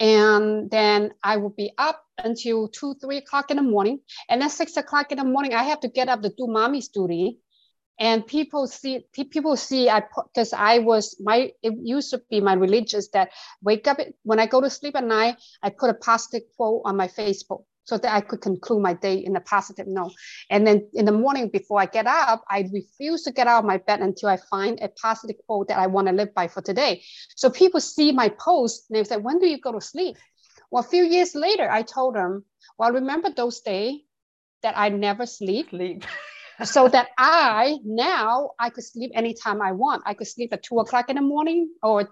and 0.00 0.68
then 0.70 1.14
I 1.22 1.36
would 1.36 1.54
be 1.54 1.72
up 1.78 2.04
until 2.18 2.66
two, 2.66 2.96
three 3.00 3.18
o'clock 3.18 3.52
in 3.52 3.58
the 3.58 3.62
morning, 3.62 4.00
and 4.28 4.42
then 4.42 4.50
six 4.50 4.76
o'clock 4.76 5.12
in 5.12 5.18
the 5.18 5.24
morning 5.24 5.54
I 5.54 5.62
have 5.62 5.80
to 5.80 5.88
get 5.88 6.08
up 6.08 6.22
to 6.22 6.30
do 6.30 6.48
mommy's 6.48 6.88
duty, 6.88 7.38
and 7.98 8.26
people 8.26 8.66
see 8.66 9.04
people 9.12 9.56
see 9.56 9.88
I 9.88 10.02
because 10.32 10.52
I 10.52 10.78
was 10.78 11.16
my 11.20 11.52
it 11.62 11.74
used 11.82 12.10
to 12.10 12.22
be 12.30 12.40
my 12.40 12.54
religious 12.54 13.08
that 13.08 13.30
wake 13.62 13.86
up 13.88 13.98
when 14.22 14.38
I 14.38 14.46
go 14.46 14.60
to 14.60 14.70
sleep 14.70 14.96
at 14.96 15.04
night 15.04 15.36
I 15.62 15.70
put 15.70 15.90
a 15.90 15.94
positive 15.94 16.42
quote 16.56 16.82
on 16.84 16.96
my 16.96 17.08
Facebook 17.08 17.64
so 17.88 17.96
that 17.96 18.14
I 18.14 18.20
could 18.20 18.42
conclude 18.42 18.82
my 18.82 18.92
day 18.92 19.14
in 19.14 19.34
a 19.34 19.40
positive 19.40 19.86
note. 19.86 20.12
And 20.50 20.66
then 20.66 20.86
in 20.92 21.06
the 21.06 21.12
morning 21.12 21.48
before 21.48 21.80
I 21.80 21.86
get 21.86 22.06
up, 22.06 22.44
I 22.50 22.68
refuse 22.70 23.22
to 23.22 23.32
get 23.32 23.46
out 23.46 23.60
of 23.60 23.64
my 23.64 23.78
bed 23.78 24.00
until 24.00 24.28
I 24.28 24.36
find 24.50 24.78
a 24.82 24.88
positive 24.88 25.36
quote 25.46 25.68
that 25.68 25.78
I 25.78 25.86
want 25.86 26.06
to 26.08 26.12
live 26.12 26.34
by 26.34 26.48
for 26.48 26.60
today. 26.60 27.02
So 27.34 27.48
people 27.48 27.80
see 27.80 28.12
my 28.12 28.28
post 28.28 28.90
and 28.90 28.98
they 28.98 29.04
say, 29.04 29.16
when 29.16 29.38
do 29.38 29.48
you 29.48 29.58
go 29.58 29.72
to 29.72 29.80
sleep? 29.80 30.18
Well, 30.70 30.84
a 30.84 30.86
few 30.86 31.02
years 31.02 31.34
later, 31.34 31.70
I 31.70 31.80
told 31.80 32.14
them, 32.14 32.44
well, 32.76 32.92
remember 32.92 33.30
those 33.30 33.60
days 33.60 34.00
that 34.62 34.76
I 34.76 34.90
never 34.90 35.24
sleep? 35.24 35.70
Sleep. 35.70 36.04
so 36.64 36.88
that 36.88 37.08
I 37.18 37.78
now 37.84 38.50
I 38.58 38.70
could 38.70 38.84
sleep 38.84 39.12
anytime 39.14 39.62
I 39.62 39.72
want. 39.72 40.02
I 40.06 40.14
could 40.14 40.26
sleep 40.26 40.52
at 40.52 40.62
two 40.62 40.78
o'clock 40.80 41.08
in 41.08 41.16
the 41.16 41.22
morning 41.22 41.70
or 41.82 42.10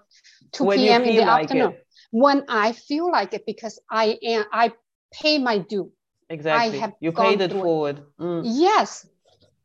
2 0.53 0.63
when 0.63 0.77
p.m. 0.77 1.03
in 1.03 1.15
the 1.15 1.21
like 1.21 1.43
afternoon. 1.43 1.73
It. 1.73 1.87
When 2.11 2.43
I 2.47 2.71
feel 2.71 3.11
like 3.11 3.33
it, 3.33 3.45
because 3.45 3.79
I 3.89 4.17
am 4.23 4.45
I 4.51 4.73
pay 5.11 5.37
my 5.37 5.57
due. 5.57 5.91
Exactly. 6.29 6.83
you 6.99 7.11
paid 7.11 7.41
it 7.41 7.51
forward. 7.51 8.03
Mm. 8.19 8.41
Yes. 8.45 9.07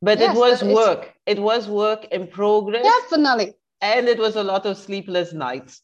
But 0.01 0.19
yes, 0.19 0.35
it 0.35 0.39
was 0.39 0.63
but 0.63 0.75
work. 0.75 1.15
It 1.27 1.39
was 1.41 1.69
work 1.69 2.07
in 2.07 2.27
progress. 2.27 2.85
Definitely. 2.85 3.55
And 3.81 4.09
it 4.09 4.19
was 4.19 4.37
a 4.37 4.43
lot 4.45 4.65
of 4.67 4.77
sleepless 4.77 5.33
nights. 5.33 5.83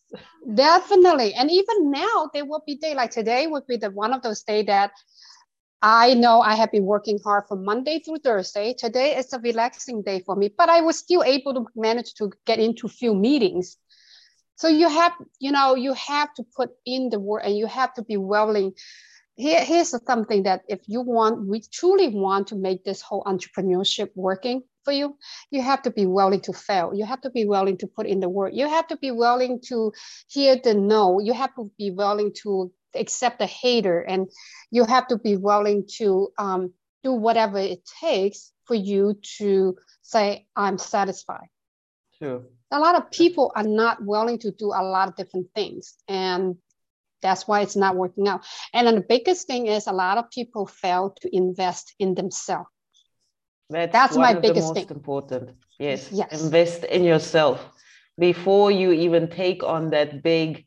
Definitely. 0.55 1.35
And 1.35 1.51
even 1.51 1.91
now, 1.91 2.31
there 2.33 2.45
will 2.45 2.63
be 2.65 2.77
day 2.77 2.95
like 2.95 3.11
today 3.11 3.47
would 3.49 3.67
be 3.67 3.77
the 3.77 3.91
one 3.91 4.13
of 4.13 4.23
those 4.23 4.43
days 4.43 4.67
that 4.67 4.93
I 5.81 6.15
know 6.15 6.41
I 6.41 6.55
have 6.57 6.73
been 6.73 6.85
working 6.85 7.21
hard 7.23 7.45
from 7.47 7.65
Monday 7.65 8.01
through 8.01 8.19
Thursday. 8.19 8.75
Today 8.75 9.17
is 9.17 9.33
a 9.33 9.39
relaxing 9.39 10.03
day 10.03 10.21
for 10.21 10.35
me, 10.35 10.51
but 10.57 10.69
I 10.69 10.81
was 10.81 10.99
still 10.99 11.23
able 11.23 11.55
to 11.55 11.67
manage 11.77 12.15
to 12.15 12.33
get 12.47 12.59
into 12.59 12.89
few 12.89 13.15
meetings. 13.15 13.77
So 14.57 14.67
you 14.67 14.89
have, 14.89 15.13
you 15.39 15.53
know, 15.53 15.77
you 15.77 15.93
have 15.93 16.35
to 16.35 16.45
put 16.57 16.71
in 16.85 17.11
the 17.11 17.21
work 17.21 17.43
and 17.45 17.57
you 17.57 17.67
have 17.67 17.95
to 17.95 18.03
be 18.03 18.17
willing 18.17 18.73
here, 19.39 19.65
here's 19.65 19.95
something 20.05 20.43
that 20.43 20.63
if 20.69 20.81
you 20.89 21.01
want, 21.01 21.47
we 21.47 21.63
truly 21.73 22.09
want 22.09 22.49
to 22.49 22.57
make 22.57 22.85
this 22.85 23.01
whole 23.01 23.23
entrepreneurship 23.23 24.11
working 24.17 24.65
for 24.85 24.93
you, 24.93 25.17
you 25.53 25.63
have 25.63 25.83
to 25.83 25.93
be 25.93 26.07
willing 26.07 26.41
to 26.41 26.53
fail. 26.53 26.93
You 26.93 27.05
have 27.05 27.21
to 27.21 27.31
be 27.31 27.45
willing 27.45 27.79
to 27.79 27.87
put 27.87 28.07
in 28.07 28.19
the 28.19 28.29
work. 28.29 28.53
You 28.53 28.69
have 28.69 28.89
to 28.89 28.97
be 28.97 29.13
willing 29.13 29.61
to 29.69 29.93
hear 30.27 30.57
the 30.57 30.75
no. 30.75 31.21
You 31.21 31.35
have 31.35 31.55
to 31.55 31.71
be 31.79 31.93
willing 31.93 32.33
to 32.43 32.73
accept 32.95 33.39
the 33.39 33.47
hater, 33.47 34.01
and 34.01 34.29
you 34.71 34.85
have 34.85 35.09
to 35.09 35.19
be 35.19 35.37
willing 35.37 35.87
to 35.97 36.29
um, 36.39 36.73
do 37.03 37.13
whatever 37.13 37.59
it 37.59 37.89
takes 38.01 38.53
for 38.65 38.75
you 38.75 39.19
to 39.39 39.77
say, 40.03 40.47
"I'm 40.57 40.79
satisfied." 40.79 41.49
Sure. 42.19 42.43
A 42.71 42.79
lot 42.79 42.97
of 42.97 43.11
people 43.11 43.53
are 43.55 43.63
not 43.65 44.05
willing 44.05 44.39
to 44.41 44.51
do 44.51 44.67
a 44.67 44.83
lot 44.83 45.09
of 45.09 45.17
different 45.17 45.49
things, 45.55 45.95
and 46.07 46.57
that's 47.23 47.49
why 47.49 47.61
it's 47.61 47.77
not 47.77 47.97
working 47.97 48.29
out. 48.29 48.45
And 48.73 48.87
then 48.87 48.95
the 48.97 49.07
biggest 49.09 49.47
thing 49.47 49.67
is 49.67 49.87
a 49.87 49.93
lot 49.93 50.19
of 50.19 50.31
people 50.31 50.67
fail 50.67 51.15
to 51.21 51.35
invest 51.35 51.95
in 51.99 52.15
themselves. 52.15 52.69
That's, 53.71 53.93
That's 53.93 54.17
my 54.17 54.35
biggest 54.35 54.75
thing. 54.75 54.87
important. 54.91 55.51
Yes. 55.79 56.09
yes. 56.11 56.43
Invest 56.43 56.85
in 56.85 57.05
yourself 57.05 57.65
before 58.19 58.71
you 58.71 58.93
even 58.93 59.29
take 59.29 59.63
on 59.63 59.91
that 59.91 60.23
big 60.23 60.67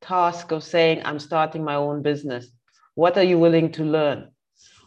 task 0.00 0.52
of 0.52 0.64
saying, 0.64 1.02
I'm 1.04 1.18
starting 1.18 1.64
my 1.64 1.74
own 1.74 2.02
business. 2.02 2.46
What 2.94 3.16
are 3.16 3.22
you 3.22 3.38
willing 3.38 3.72
to 3.72 3.84
learn? 3.84 4.30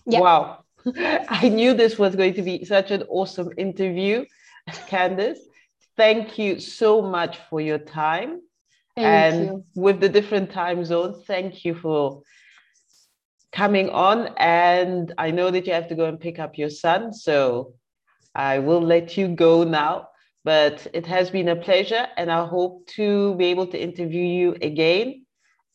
Yep. 0.06 0.21
Wow. 0.21 0.63
I 0.95 1.50
knew 1.50 1.74
this 1.74 1.97
was 1.97 2.15
going 2.15 2.34
to 2.36 2.41
be 2.41 2.65
such 2.65 2.91
an 2.91 3.04
awesome 3.04 3.50
interview, 3.58 4.26
Candice. 4.89 5.39
Thank 5.97 6.39
you 6.39 6.60
so 6.60 7.02
much 7.02 7.38
for 7.50 7.62
your 7.62 7.78
time. 7.78 8.41
Thank 8.95 9.08
and 9.08 9.45
you. 9.45 9.65
with 9.76 10.00
the 10.00 10.10
different 10.10 10.52
time 10.52 10.84
zones, 10.84 11.24
thank 11.26 11.63
you 11.63 11.76
for 11.76 12.24
coming 13.52 13.89
on. 13.89 14.34
And 14.38 15.13
I 15.17 15.32
know 15.32 15.52
that 15.52 15.67
you 15.67 15.74
have 15.74 15.88
to 15.89 15.95
go 15.95 16.06
and 16.06 16.19
pick 16.19 16.39
up 16.39 16.58
your 16.58 16.69
son, 16.69 17.13
so 17.13 17.74
I 18.36 18.60
will 18.60 18.82
let 18.82 19.17
you 19.17 19.28
go 19.30 19.63
now. 19.63 20.08
But 20.44 20.88
it 20.94 21.06
has 21.06 21.30
been 21.30 21.50
a 21.50 21.56
pleasure, 21.56 22.08
and 22.18 22.32
I 22.32 22.46
hope 22.46 22.88
to 22.96 23.36
be 23.36 23.46
able 23.46 23.68
to 23.68 23.82
interview 23.82 24.24
you 24.24 24.56
again 24.62 25.26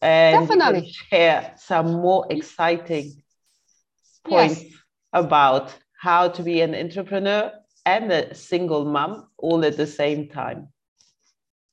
and 0.02 0.48
Definitely. 0.48 0.92
share 0.92 1.54
some 1.56 1.92
more 2.02 2.26
exciting 2.30 3.22
points 4.24 4.62
yes. 4.62 4.72
about 5.12 5.74
how 6.00 6.28
to 6.28 6.42
be 6.42 6.60
an 6.60 6.74
entrepreneur 6.74 7.52
and 7.84 8.12
a 8.12 8.34
single 8.34 8.84
mom 8.84 9.28
all 9.38 9.64
at 9.64 9.76
the 9.76 9.86
same 9.86 10.28
time. 10.28 10.68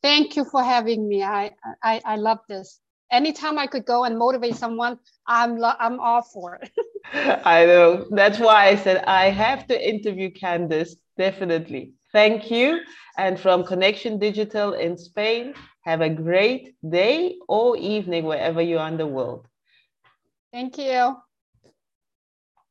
Thank 0.01 0.35
you 0.35 0.45
for 0.45 0.63
having 0.63 1.07
me. 1.07 1.23
I, 1.23 1.51
I, 1.81 2.01
I 2.05 2.15
love 2.17 2.39
this. 2.47 2.79
Anytime 3.11 3.57
I 3.57 3.67
could 3.67 3.85
go 3.85 4.03
and 4.03 4.17
motivate 4.17 4.55
someone, 4.55 4.99
I'm, 5.27 5.57
lo- 5.57 5.79
I'm 5.79 5.99
all 5.99 6.21
for 6.21 6.55
it. 6.55 6.71
I 7.45 7.65
know. 7.65 8.07
That's 8.11 8.39
why 8.39 8.67
I 8.67 8.75
said 8.75 9.03
I 9.05 9.29
have 9.29 9.67
to 9.67 9.89
interview 9.89 10.31
Candice. 10.31 10.95
Definitely. 11.17 11.93
Thank 12.13 12.49
you. 12.51 12.81
And 13.17 13.39
from 13.39 13.65
Connection 13.65 14.19
Digital 14.19 14.73
in 14.73 14.97
Spain, 14.97 15.53
have 15.81 16.01
a 16.01 16.09
great 16.09 16.75
day 16.87 17.37
or 17.47 17.75
evening 17.77 18.25
wherever 18.25 18.61
you 18.61 18.77
are 18.79 18.87
in 18.87 18.97
the 18.97 19.07
world. 19.07 19.47
Thank 20.51 20.77
you. 20.77 21.22